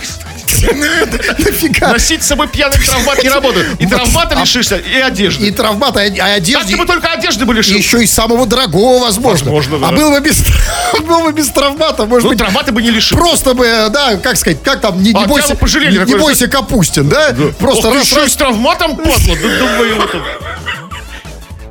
[1.40, 1.90] Нафига?
[1.92, 3.80] носить с собой пьяный травмат не работает.
[3.80, 5.52] И травмата лишишься, и И одежды.
[5.52, 6.72] травмат, а а Так одежде...
[6.74, 7.78] ты бы только одежды бы И лишил.
[7.78, 9.52] еще и самого дорогого, возможно.
[9.52, 9.90] Возможно, да.
[9.90, 10.44] А был бы без,
[11.08, 13.18] был бы без травмата, может Ну, быть, травмата бы не лишил.
[13.18, 17.08] просто бы, да, как сказать, как там, не, не А, бойся, пожалели, не, бойся Капустин,
[17.10, 17.36] да?
[17.60, 19.13] Просто Ох, раз, и с травматом, падла.
[19.42, 20.16] Да думаю, вот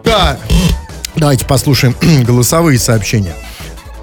[0.05, 0.38] да.
[1.16, 3.35] Давайте послушаем голосовые сообщения.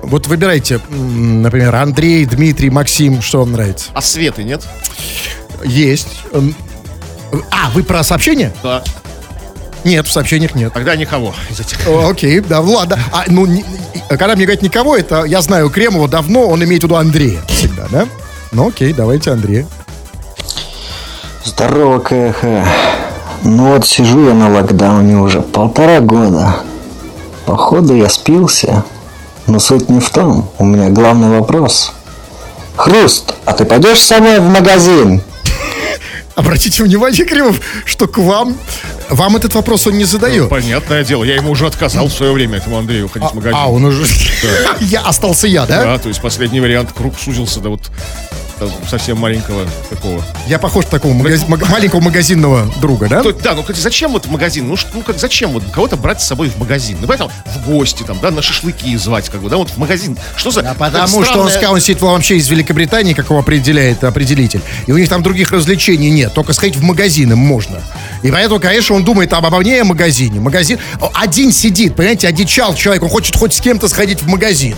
[0.03, 3.89] Вот выбирайте, например, Андрей, Дмитрий, Максим, что вам нравится.
[3.93, 4.61] А Светы нет?
[5.63, 6.07] Есть.
[7.51, 8.53] А, вы про сообщения?
[8.61, 8.83] Да.
[9.83, 10.73] Нет, в сообщениях нет.
[10.73, 11.87] Тогда никого из этих.
[11.87, 12.99] О, Окей, да, ладно.
[13.11, 13.65] А, ну, не-
[14.09, 17.87] когда мне говорят никого, это я знаю Кремова давно, он имеет в виду Андрея всегда,
[17.89, 18.05] да?
[18.51, 19.65] Ну окей, давайте Андрея.
[21.43, 22.43] Здорово, КХ.
[23.43, 26.57] Ну вот сижу я на локдауне уже полтора года.
[27.45, 28.83] Походу я спился.
[29.47, 30.49] Но суть не в том.
[30.57, 31.91] У меня главный вопрос.
[32.75, 35.21] Хруст, а ты пойдешь со мной в магазин?
[36.35, 38.57] Обратите внимание, Кремов, что к вам,
[39.09, 40.49] вам этот вопрос он не задает.
[40.49, 43.55] Понятное дело, я ему уже отказал в свое время, этому Андрею, ходить в магазин.
[43.59, 44.03] А, он уже...
[44.79, 45.83] Я остался я, да?
[45.83, 47.91] Да, то есть последний вариант, круг сузился до вот
[48.89, 50.23] совсем маленького такого.
[50.47, 53.21] Я похож на такого магази- маг- маленького магазинного друга, да?
[53.21, 54.67] То- да, ну, кстати, зачем вот в магазин?
[54.67, 56.97] Ну, ну как зачем вот кого-то брать с собой в магазин?
[57.01, 60.17] Ну, поэтому в гости там, да, на шашлыки звать, как бы, да, вот в магазин.
[60.35, 60.61] Что за...
[60.61, 64.03] А потому какая-то что он странная- сказал, он сидит вообще из Великобритании, как его определяет
[64.03, 64.61] определитель.
[64.87, 66.33] И у них там других развлечений нет.
[66.33, 67.81] Только сходить в магазин им можно.
[68.21, 70.39] И поэтому, конечно, он думает там обо мне о магазине.
[70.39, 70.79] Магазин...
[71.13, 73.03] Один сидит, понимаете, одичал человек.
[73.03, 74.75] Он хочет хоть с кем-то сходить в магазин.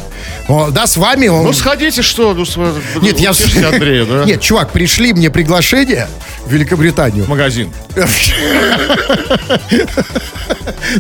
[0.48, 1.44] О, да, с вами он...
[1.46, 2.34] Ну, сходите, что?
[2.34, 2.58] Ну, с-
[3.02, 3.34] Нет, я...
[3.66, 4.24] Андрея, да?
[4.26, 6.08] Нет, чувак, пришли мне приглашение
[6.46, 7.26] в Великобританию.
[7.26, 7.72] В магазин.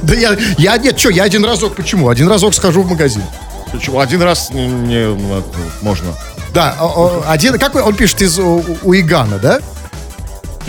[0.01, 2.09] Да я, я нет, что, я один разок, почему?
[2.09, 3.23] Один разок схожу в магазин.
[3.71, 3.99] Почему?
[3.99, 5.43] Один раз не, ну,
[5.81, 6.13] можно.
[6.53, 6.75] Да,
[7.27, 9.59] один, как он пишет из Уигана, да?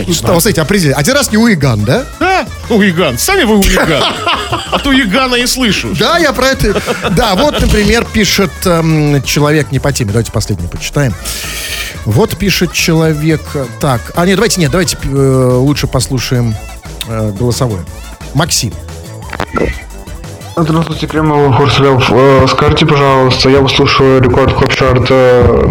[0.05, 0.35] не знаю.
[0.35, 0.95] Вот эти определения.
[0.95, 2.05] Один раз не уиган, да?
[2.19, 3.17] Да, уиган.
[3.17, 4.03] Сами вы уиган.
[4.71, 5.95] А то уигана и слышу.
[5.97, 6.81] Да, я про это...
[7.11, 10.11] Да, вот, например, пишет эм, человек не по теме.
[10.11, 11.13] Давайте последний почитаем.
[12.05, 13.41] Вот пишет человек...
[13.79, 16.55] Так, а нет, давайте нет, давайте э, лучше послушаем
[17.07, 17.83] э, голосовое.
[18.33, 18.73] Максим.
[20.59, 22.09] Здравствуйте, Кремов, Хурслев.
[22.11, 25.67] Э, Скажите, пожалуйста, я послушаю рекорд Хоп Чарт э,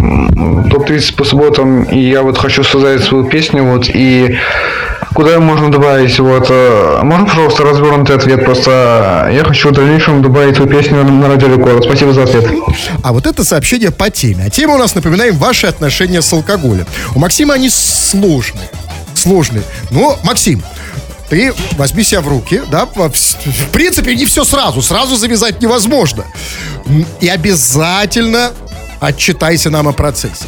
[0.70, 4.38] топ-30 по субботам, и я вот хочу создать свою песню, вот, и
[5.16, 10.57] куда можно добавить, вот, э, можно, пожалуйста, развернутый ответ, просто я хочу в дальнейшем добавить
[10.57, 11.85] свою песню на радио рекорд.
[11.85, 12.46] Спасибо за ответ.
[13.02, 14.44] А вот это сообщение по теме.
[14.46, 16.87] А тема у нас, напоминаем, ваши отношения с алкоголем.
[17.14, 18.68] У Максима они сложные.
[19.14, 19.62] Сложные.
[19.90, 20.62] Но, Максим,
[21.31, 26.24] ты возьми себя в руки, да, в принципе, не все сразу, сразу завязать невозможно.
[27.20, 28.52] И обязательно
[29.00, 30.44] отчитайся нам о процессе.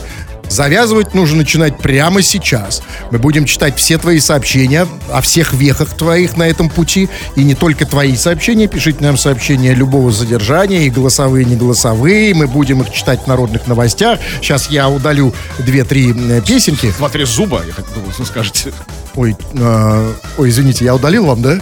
[0.48, 2.82] Завязывать нужно начинать прямо сейчас.
[3.11, 7.08] Мы будем читать все твои сообщения о всех вехах твоих на этом пути.
[7.37, 8.66] И не только твои сообщения.
[8.66, 12.34] Пишите нам сообщения любого задержания, и голосовые, и не голосовые.
[12.34, 14.18] Мы будем их читать в народных новостях.
[14.40, 16.92] Сейчас я удалю две-три э, песенки.
[16.96, 18.72] Смотри, зуба, я как думал, вы скажете.
[19.14, 21.61] Ой, э, ой, извините, я удалил вам, да?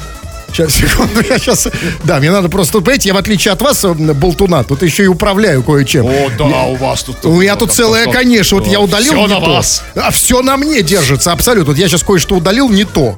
[0.57, 1.69] Сейчас, секунду, я сейчас...
[2.05, 2.81] Да, мне надо просто...
[2.81, 6.07] Понимаете, я в отличие от вас, болтуна, тут еще и управляю кое-чем.
[6.07, 7.23] О, да, у вас тут...
[7.27, 9.51] У меня тут целая, конечно, вот я удалил Все не на то.
[9.51, 9.85] вас.
[9.95, 11.73] А все на мне держится, абсолютно.
[11.73, 13.17] Вот я сейчас кое-что удалил не то.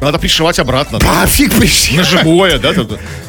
[0.00, 0.98] Надо пришивать обратно.
[0.98, 1.22] да?
[1.22, 1.98] А фиг пришли.
[1.98, 2.72] На живое, да?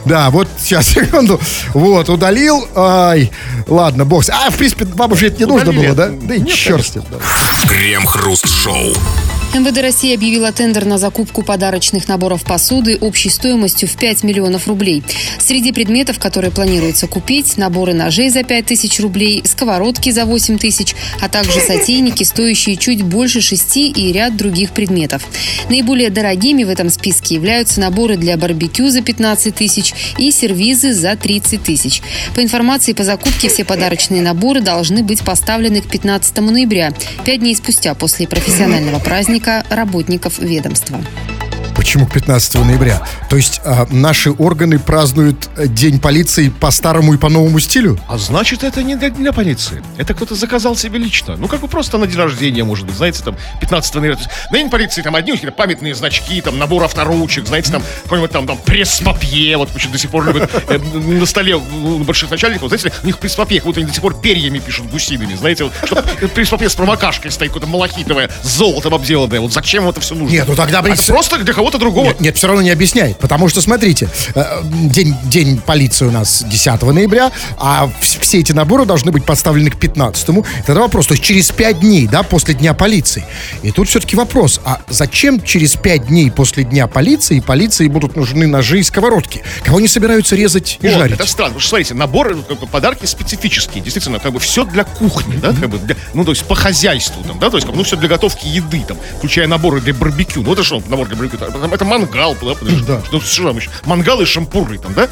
[0.06, 1.38] Да, вот сейчас, секунду.
[1.73, 2.65] Вот, удалил.
[2.75, 3.29] Ай,
[3.67, 4.23] ладно, бог.
[4.29, 6.08] А, в принципе, вам уже это не нужно было, да?
[6.10, 7.03] Да и черт с ним.
[7.12, 7.17] да.
[7.67, 8.93] Крем-хруст-шоу.
[9.53, 15.03] МВД России объявила тендер на закупку подарочных наборов посуды общей стоимостью в 5 миллионов рублей.
[15.37, 20.95] Среди предметов, которые планируется купить, наборы ножей за 5 тысяч рублей, сковородки за 8 тысяч,
[21.21, 25.23] а также сотейники, стоящие чуть больше 6 и ряд других предметов.
[25.69, 31.15] Наиболее дорогими в этом списке являются наборы для барбекю за 15 тысяч и сервизы за
[31.15, 32.01] 30 тысяч.
[32.33, 36.91] По информации по закупке, все подарочные наборы должны быть поставлены к 15 ноября,
[37.23, 40.99] пять дней спустя после профессионального праздника работников ведомства.
[41.83, 43.05] Почему к 15 ноября?
[43.29, 47.99] То есть а, наши органы празднуют э, День полиции по старому и по новому стилю?
[48.07, 49.83] А значит, это не для, для полиции.
[49.97, 51.35] Это кто-то заказал себе лично.
[51.35, 54.15] Ну, как бы просто на день рождения, может быть, знаете, там, 15 ноября.
[54.15, 57.83] То есть на день полиции там одни какие-то памятные значки, там, набор авторучек, знаете, там,
[58.03, 62.31] какой-нибудь там, там пресс-папье, вот почему до сих пор любят э, на столе у больших
[62.31, 65.65] начальников, знаете, у них пресс-папье, как будто они до сих пор перьями пишут гусиными, знаете,
[65.65, 69.41] вот, что пресс-папье с промокашкой стоит, какое-то малахитовое, золотом обделанное.
[69.41, 70.33] Вот зачем это все нужно?
[70.33, 72.05] Нет, ну тогда, А это просто для кого-то другого.
[72.05, 73.17] Нет, нет, все равно не объясняет.
[73.19, 78.51] Потому что, смотрите, э, день, день полиции у нас 10 ноября, а вс- все эти
[78.51, 82.53] наборы должны быть поставлены к 15 Тогда вопрос, то есть через 5 дней, да, после
[82.53, 83.25] Дня полиции.
[83.63, 88.47] И тут все-таки вопрос, а зачем через 5 дней после Дня полиции полиции будут нужны
[88.47, 89.41] ножи и сковородки?
[89.63, 91.15] Кого они собираются резать и Вот, жарить?
[91.15, 94.65] Это странно, потому что, смотрите, наборы, ну, как бы, подарки специфические, действительно, как бы все
[94.65, 97.65] для кухни, да, как бы, для- ну, то есть по хозяйству, там, да, то есть,
[97.65, 100.81] как бы, ну, все для готовки еды, там, включая наборы для барбекю, ну, это что,
[100.88, 103.02] набор для барбекю, там, это мангал, да, подожди, Да.
[103.06, 105.08] что, что там еще, мангал и шампуры, там, да,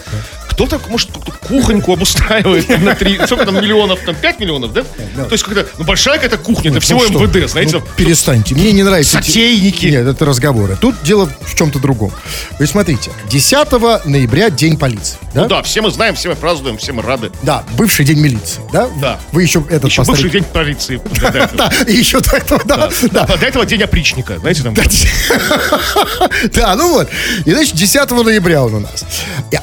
[0.50, 4.84] кто-то, может, как-то кухоньку обустраивает там, на три, сколько там миллионов, там, 5 миллионов, да?
[4.84, 7.20] То есть, когда, ну, большая какая-то кухня, это всего Ну что?
[7.24, 9.14] МВД, знаете, Ну, перестаньте, мне не нравится.
[9.14, 9.86] Сотейники.
[9.86, 10.76] Нет, это разговоры.
[10.80, 12.12] Тут дело в чем-то другом.
[12.60, 15.18] Вы смотрите, 10 ноября день полиции.
[15.34, 15.44] Да?
[15.44, 17.32] ну, да, все мы знаем, все мы празднуем, все мы рады.
[17.44, 18.90] Да, бывший день милиции, да?
[19.00, 19.20] Да.
[19.32, 21.02] Вы еще этот Еще поставили- бывший день полиции.
[21.22, 21.50] Да, да.
[21.54, 23.26] Да, еще до этого, да, да.
[23.26, 24.76] До этого день опричника, знаете, там.
[26.54, 27.10] Да, ну вот.
[27.46, 29.06] И, значит, 10 ноября он у нас.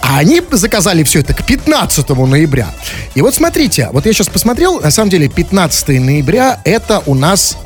[0.03, 2.69] А они заказали все это к 15 ноября.
[3.15, 7.57] И вот смотрите, вот я сейчас посмотрел, на самом деле 15 ноября это у нас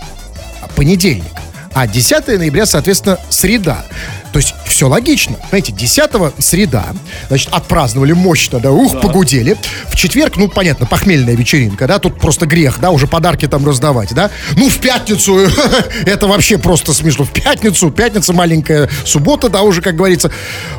[0.77, 1.25] понедельник.
[1.75, 3.85] А 10 ноября, соответственно, среда.
[4.33, 5.37] То есть все логично.
[5.51, 6.87] Знаете, 10 среда,
[7.29, 9.57] значит, отпраздновали мощно, да, ух, погудели.
[9.87, 14.13] В четверг, ну, понятно, похмельная вечеринка, да, тут просто грех, да, уже подарки там раздавать,
[14.13, 14.31] да.
[14.57, 15.39] Ну, в пятницу,
[16.05, 17.25] это вообще просто смешно.
[17.25, 20.33] В пятницу, пятница маленькая, суббота, да, уже, как говорится.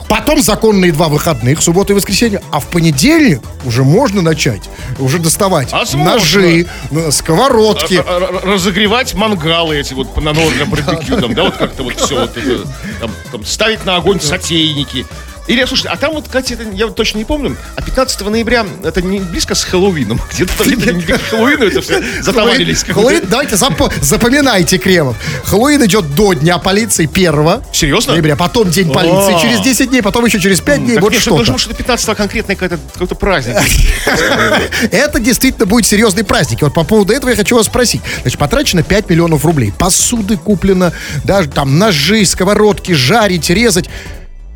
[0.10, 2.42] Потом законные два выходных, суббота и воскресенье.
[2.52, 4.64] А в понедельник уже можно начать,
[5.00, 6.12] уже доставать Возможно.
[6.16, 6.68] ножи,
[7.10, 7.96] сковородки.
[7.96, 11.96] Р- р- разогревать мангалы эти вот на нож для барбекю, там, да, вот как-то вот
[11.98, 12.68] все вот это,
[13.00, 15.06] там, там, ставить на огонь сотейники,
[15.48, 18.66] Или, слушайте, а там вот, кстати, это, я вот точно не помню, а 15 ноября,
[18.84, 20.22] это не близко с Хэллоуином?
[20.34, 22.84] Где-то там где-то не к Хэллоуину это все затоварились.
[22.84, 25.18] Хэллоуин, давайте запо- запоминайте, Кремов.
[25.44, 28.14] Хэллоуин идет до Дня полиции 1 Серьезно?
[28.14, 29.42] ноября, потом День полиции А.
[29.42, 31.38] через 10 дней, потом еще через 5 дней, вот нет, что-то.
[31.38, 33.58] должно, что 15 конкретный какой-то праздник.
[34.92, 36.62] Это действительно будет серьезный праздник.
[36.62, 38.02] Вот по поводу этого я хочу вас спросить.
[38.22, 39.74] Значит, потрачено 5 миллионов рублей.
[39.78, 43.90] Посуды куплено, даже там ножи, сковородки, жарить, резать.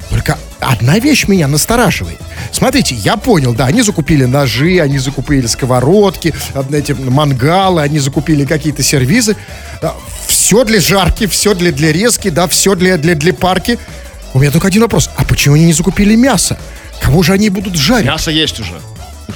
[0.09, 2.17] Только одна вещь меня настораживает.
[2.51, 8.45] Смотрите, я понял, да, они закупили ножи, они закупили сковородки, а, эти мангалы, они закупили
[8.45, 9.35] какие-то сервизы.
[10.27, 13.77] все для жарки, все для, для резки, да, все для, для, для парки.
[14.33, 15.09] У меня только один вопрос.
[15.17, 16.57] А почему они не закупили мясо?
[17.01, 18.05] Кого же они будут жарить?
[18.07, 18.73] Мясо есть уже.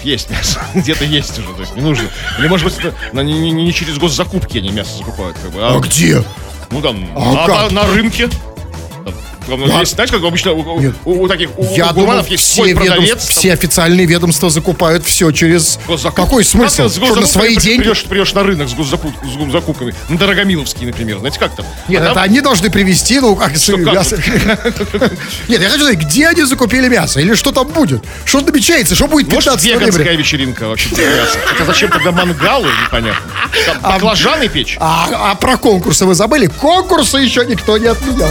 [0.03, 0.59] Есть мясо.
[0.73, 2.07] Где-то есть уже, то есть не нужно.
[2.39, 5.37] Или, может быть, это на- не, не- не через госзакупки они мясо закупают.
[5.41, 6.23] Как бы, А где?
[6.71, 8.29] Ну, там, А на, на- на рынке.
[9.47, 9.79] Там, там Да.
[9.79, 10.93] есть, знаете, как обычно у, у- Нет.
[11.05, 13.09] у- у таких, у, Я у думал, есть все, свой ведомств- продавец.
[13.09, 15.79] там, все официальные ведомства закупают все через...
[15.87, 16.21] госзакупки.
[16.21, 16.83] Какой смысл?
[16.83, 17.81] Как Что, на свои деньги?
[17.83, 19.93] Придешь, придешь на рынок с, госзакуп- с госзакупками.
[20.09, 21.19] На Дорогомиловский, например.
[21.19, 21.65] Знаете, как там?
[21.87, 23.93] Нет, А там- это они должны привезти, ну, как, Что, как?
[23.93, 24.17] мясо.
[25.47, 27.19] Нет, я хочу знать, где они закупили мясо?
[27.19, 28.03] Или что там будет?
[28.25, 28.95] Что намечается?
[28.95, 30.13] Что будет Может, 15 веганская ноября?
[30.19, 31.37] вечеринка вообще для мяса.
[31.45, 33.21] Хотя зачем тогда мангалы, непонятно.
[33.65, 34.77] Там баклажаны печь.
[34.79, 36.45] А, а про конкурсы вы забыли?
[36.47, 38.29] Конкурсы еще никто не отменял.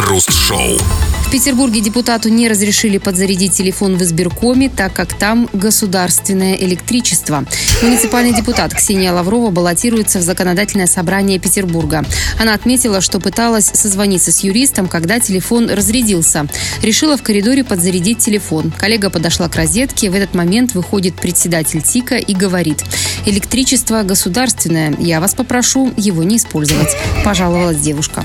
[0.00, 0.78] Крем-хруст-шоу.
[1.26, 7.44] В Петербурге депутату не разрешили подзарядить телефон в избиркоме, так как там государственное электричество.
[7.82, 12.04] Муниципальный депутат Ксения Лаврова баллотируется в законодательное собрание Петербурга.
[12.40, 16.46] Она отметила, что пыталась созвониться с юристом, когда телефон разрядился.
[16.82, 18.72] Решила в коридоре подзарядить телефон.
[18.76, 20.10] Коллега подошла к розетке.
[20.10, 22.82] В этот момент выходит председатель ТИКа и говорит,
[23.26, 26.96] электричество государственное, я вас попрошу его не использовать.
[27.22, 28.24] Пожаловалась девушка.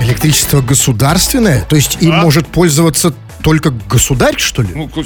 [0.00, 1.62] Электричество государственное?
[1.64, 2.22] То есть им А?
[2.22, 4.70] может пользоваться только государь, что ли?
[4.74, 5.02] Ну, кто-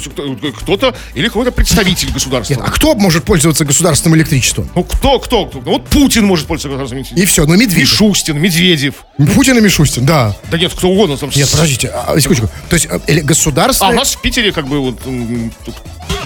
[0.57, 2.53] кто-то или какой-то представитель государства.
[2.55, 4.69] Нет, а кто может пользоваться государственным электричеством?
[4.75, 5.61] Ну, кто, кто, кто?
[5.63, 7.77] Ну, вот Путин может пользоваться государственным И все, ну Медведев.
[7.77, 9.05] Мишустин, Медведев.
[9.35, 10.35] Путин и Мишустин, да.
[10.49, 11.17] Да нет, кто угодно.
[11.17, 12.49] Там, Нет, подождите, а, секундочку.
[12.69, 14.99] То есть э, эле- А у нас в Питере как бы вот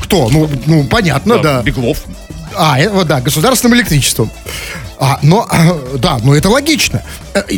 [0.01, 0.30] Кто?
[0.30, 1.61] Ну, ну понятно, да.
[1.61, 2.03] Беглов.
[2.56, 4.32] А, это, да, государственным электричеством.
[5.00, 7.04] А, но, а, да, но это логично.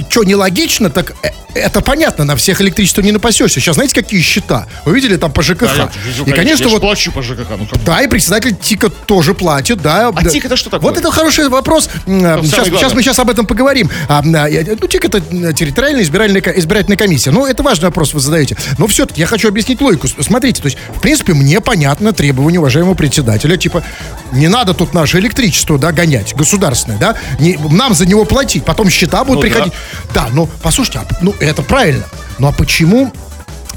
[0.10, 3.60] Что не логично, так э, это понятно, на всех электричество не напасешься.
[3.60, 4.68] Сейчас знаете, какие счета?
[4.84, 5.62] Вы видели там по ЖКХ?
[5.62, 7.48] Да, я, и, конечно, я вот плачу по ЖКХ.
[7.58, 10.10] Ну, как- да, и председатель ТИКа тоже платит, да.
[10.14, 10.26] А.
[10.26, 10.90] ТИК это что такое?
[10.90, 11.90] Вот это хороший вопрос.
[12.06, 13.90] Самое Сейчас, сейчас мы сейчас об этом поговорим.
[14.10, 15.22] А, а, э, ну, ТИК это
[15.54, 17.32] территориальная избирательная, избирательная комиссия.
[17.32, 18.58] Ну, это важный вопрос вы задаете.
[18.78, 20.08] Но все-таки я хочу объяснить логику.
[20.08, 23.56] Смотрите, то есть, в принципе, мне понятно требование уважаемого председателя.
[23.56, 23.84] Типа,
[24.34, 27.15] не надо тут наше электричество, да, гонять, государственное, да.
[27.39, 29.73] Не, нам за него платить, потом счета будут Ну, приходить.
[30.13, 32.05] Да, ну, послушайте, а, ну, это правильно.
[32.39, 33.13] Ну, а почему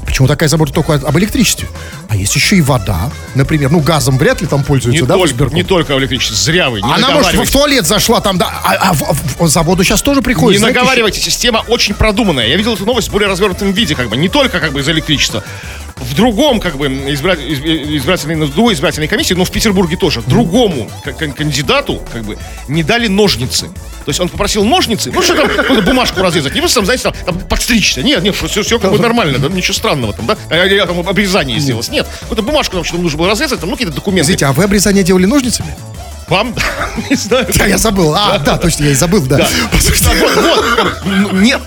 [0.05, 1.67] Почему такая забота только об электричестве?
[2.09, 3.71] А есть еще и вода, например.
[3.71, 6.81] Ну, газом вряд ли там не, пользуются, да, в только, не только электричество, зря вы.
[6.81, 10.19] Не Она, может, в туалет зашла там, да, а, а в- в- заводу сейчас тоже
[10.19, 10.59] Не приходит.
[10.59, 12.47] знаете, наговаривайте, система очень продуманная.
[12.47, 14.89] Я видел эту новость в более развернутом виде, как бы, не только как бы из
[14.89, 15.41] электричества.
[16.03, 17.59] В другом, как бы, избира- из-
[17.99, 20.89] избирательной, другой избирательной комиссии, но в Петербурге тоже, другому
[21.37, 22.37] кандидату, как бы,
[22.67, 23.67] не дали ножницы.
[24.05, 27.03] То есть он попросил ножницы, ну что там, какую-то бумажку разрезать, не просто там, знаете,
[27.03, 28.03] там, там подстричься.
[28.03, 30.85] Нет, нет, все, все как бы нормально, да, ничего странного там, да, а я, я
[30.85, 31.89] там обрезание сделалось.
[31.89, 34.23] Нет, какую-то бумажку там что-то нужно было разрезать, там, ну, какие-то документы.
[34.25, 35.73] Извините, а вы обрезание делали ножницами?
[36.27, 36.55] Вам,
[37.09, 37.47] не знаю.
[37.55, 38.13] Да, я забыл.
[38.15, 39.37] А, да, точно, я и забыл, да.
[39.37, 39.49] Да.
[41.05, 41.61] Вот, нет,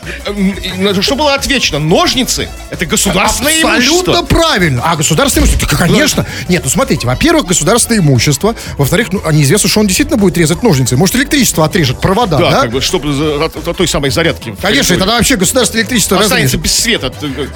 [1.03, 1.79] что было отвечено?
[1.79, 3.77] Ножницы– это государственное Абсолютно
[4.13, 4.23] имущество.
[4.23, 4.83] правильно.
[4.85, 5.77] А государственное имущество?
[5.77, 6.27] Конечно.
[6.49, 8.55] Нет, ну смотрите, во-первых, государственное имущество.
[8.79, 10.97] Во-вторых, ну, а неизвестно, что он действительно будет резать ножницы.
[10.97, 12.51] Может, электричество отрежет, провода, да?
[12.51, 13.11] Да, как бы, чтобы
[13.45, 14.55] от, от той самой зарядки.
[14.61, 14.99] Конечно, коридоре.
[15.01, 16.61] тогда вообще государственное электричество останется разрежет.
[16.63, 17.13] без света.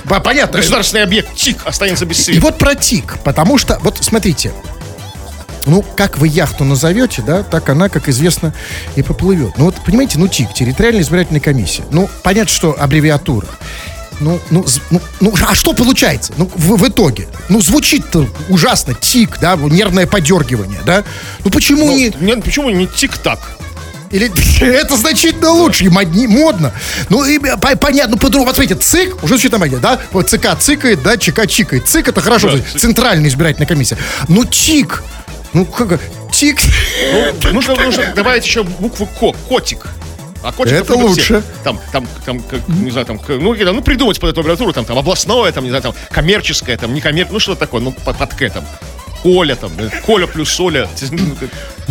[0.09, 0.59] По- Понятно.
[0.59, 2.41] Государственный объект ТИК останется без И света.
[2.43, 4.53] вот про ТИК, потому что, вот смотрите,
[5.67, 8.53] ну, как вы яхту назовете, да, так она, как известно,
[8.97, 9.53] и поплывет.
[9.59, 11.83] Ну, вот, понимаете, ну, ТИК, территориальная избирательная комиссия.
[11.91, 13.47] Ну, понятно, что аббревиатура.
[14.21, 16.35] Ну, ну, ну, ну, а что получается?
[16.37, 17.27] Ну, в, в итоге.
[17.49, 18.05] Ну, звучит
[18.51, 18.93] ужасно.
[18.95, 21.05] ТИК, да, нервное подергивание, да.
[21.45, 22.13] Ну, почему Ну, не...
[22.21, 23.39] нет, почему не тик-так?
[24.11, 24.31] Или
[24.61, 26.73] это значительно лучше, и модни- модно.
[27.09, 28.47] Ну, и, э, по- понятно, по-другому.
[28.47, 29.99] Вот смотрите, ЦИК, уже звучит нормально, да?
[30.13, 31.89] Вот ЦК цикает, да, ЧК чикает.
[31.89, 33.97] ЦИК это хорошо, Да, есть Центральная избирательная комиссия.
[34.29, 35.03] Ну, ЧИК,
[35.53, 36.01] ну, как,
[36.33, 36.61] ТИК,
[37.43, 39.87] Ну, нужно, нужно добавить еще букву Ко, котик.
[40.43, 41.21] А котик Это лучше.
[41.21, 41.43] все.
[41.65, 44.85] Там, там, там, как, не знаю, там, ну, какие-то, ну, придумать под эту аббревиатуру, там,
[44.85, 48.35] там, областное, там, не знаю, там, коммерческое, там, некоммерческое, ну, что такое, ну, под, под
[48.35, 48.65] К, там,
[49.23, 49.71] Коля, там,
[50.07, 50.89] Коля плюс Соля.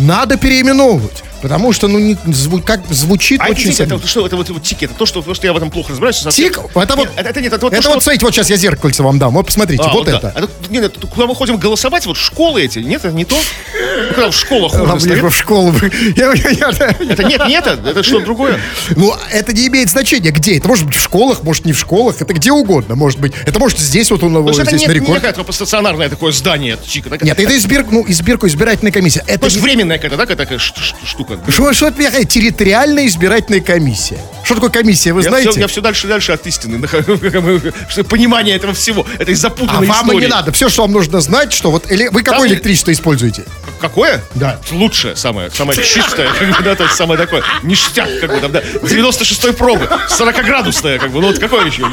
[0.00, 1.22] Надо переименовывать.
[1.42, 3.72] Потому что, ну, не, зву- как звучит А это, очень...
[3.72, 5.70] это вот что, это вот, вот тик, это то, что, то, что я в этом
[5.70, 6.18] плохо разбираюсь.
[6.34, 6.58] Тик?
[6.74, 8.50] Это вот, Нет, это, это нет, это вот, это то, вот, что- смотрите, вот сейчас
[8.50, 9.32] я зеркальце вам дам.
[9.32, 10.18] Вот посмотрите, А, вот, да.
[10.18, 10.32] это.
[10.36, 13.36] А тут, нет, нет, куда мы ходим голосовать, вот школы эти, нет, это не то?
[13.36, 15.74] Ну, когда в школах бы в школу.
[16.14, 18.60] Я- я- я- Это нет, нет, это, это что-то другое.
[18.96, 20.58] Ну, это не имеет значения, где.
[20.58, 22.20] Это может быть в школах, может не в школах.
[22.20, 23.32] Это где угодно может быть.
[23.46, 25.20] Это может здесь вот у него, это здесь не, на не рекорде.
[25.26, 26.74] какое-то стационарное такое здание.
[26.74, 29.24] Это, Нет, это избир, ну, избирку, избирательная комиссия.
[29.26, 29.50] Это не-
[29.98, 30.74] временная какая-то, ш-
[31.04, 31.38] штука.
[31.48, 34.18] Что, что это такая территориальная избирательная комиссия?
[34.50, 35.50] Что такое комиссия, вы Я знаете?
[35.52, 36.84] все, я все дальше и дальше от истины.
[38.08, 40.50] понимание этого всего, этой А запутанной вам и не надо.
[40.50, 41.86] Все, что вам нужно знать, что вот...
[41.88, 43.44] Вы какое электричество используете?
[43.80, 44.22] Какое?
[44.34, 44.58] Да.
[44.72, 48.52] Лучшее, самое, самое чистое, как бы, да, то есть самое такое, ништяк, как бы, там,
[48.52, 51.86] да, 96-й пробы, 40-градусное, как бы, ну вот какое еще,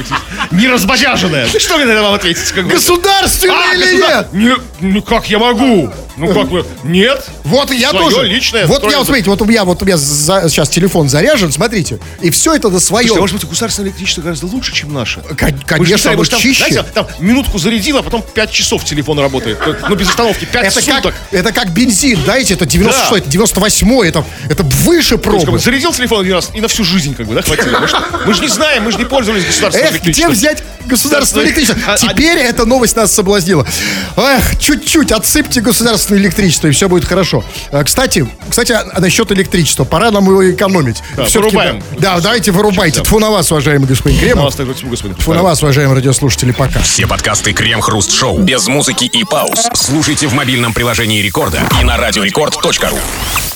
[0.52, 1.48] не разбодяженное.
[1.48, 2.72] Что мне на это вам ответить, как бы?
[2.72, 4.62] Государственное А, или государ- нет?
[4.82, 5.92] Не, ну как я могу?
[6.18, 6.66] Ну как вы?
[6.84, 7.24] Нет?
[7.44, 8.28] Вот я Своё тоже.
[8.28, 11.52] личное, вот я, вот смотрите, вот у меня, вот у меня за- сейчас телефон заряжен,
[11.54, 13.08] смотрите, и все это на свое.
[13.08, 15.22] Слушайте, а может быть, государственное электричество гораздо лучше, чем наше?
[15.22, 16.58] Кон- же конечно, оно что там, чище.
[16.68, 19.58] знаете, там минутку зарядил, а потом 5 часов телефон работает.
[19.90, 21.04] Ну, без остановки, 5 Это суток.
[21.04, 23.18] как, это как бензин, знаете, это 96 Да.
[23.18, 25.52] это 98 это, это выше То есть, как пробы.
[25.54, 27.80] бы, зарядил телефон один раз и на всю жизнь, как бы, да, хватило.
[27.80, 27.88] Мы,
[28.28, 31.78] мы же не знаем, мы же не пользовались государственным Эх, где взять государственное электричество?
[31.88, 33.66] А- а- Теперь эта новость нас соблазнила.
[34.16, 37.44] Эх, чуть-чуть отсыпьте государственное электричество, и все будет хорошо.
[37.72, 39.84] А, Кстати, кстати, а насчет электричества.
[39.84, 40.98] Пора нам его экономить.
[41.16, 41.84] Да, Всё-таки, вырубаем.
[42.00, 43.02] Да, да, давайте вырубайте.
[43.02, 44.54] Тфу на вас, уважаемый господин Кремов.
[44.54, 46.82] Тфу на вас, уважаемые радиослушатели, пока.
[46.82, 51.98] Все подкасты Крем-Хруст Шоу без музыки и пауз слушайте в мобильном приложении Рекорда и на
[51.98, 53.48] радиорекорд.ру.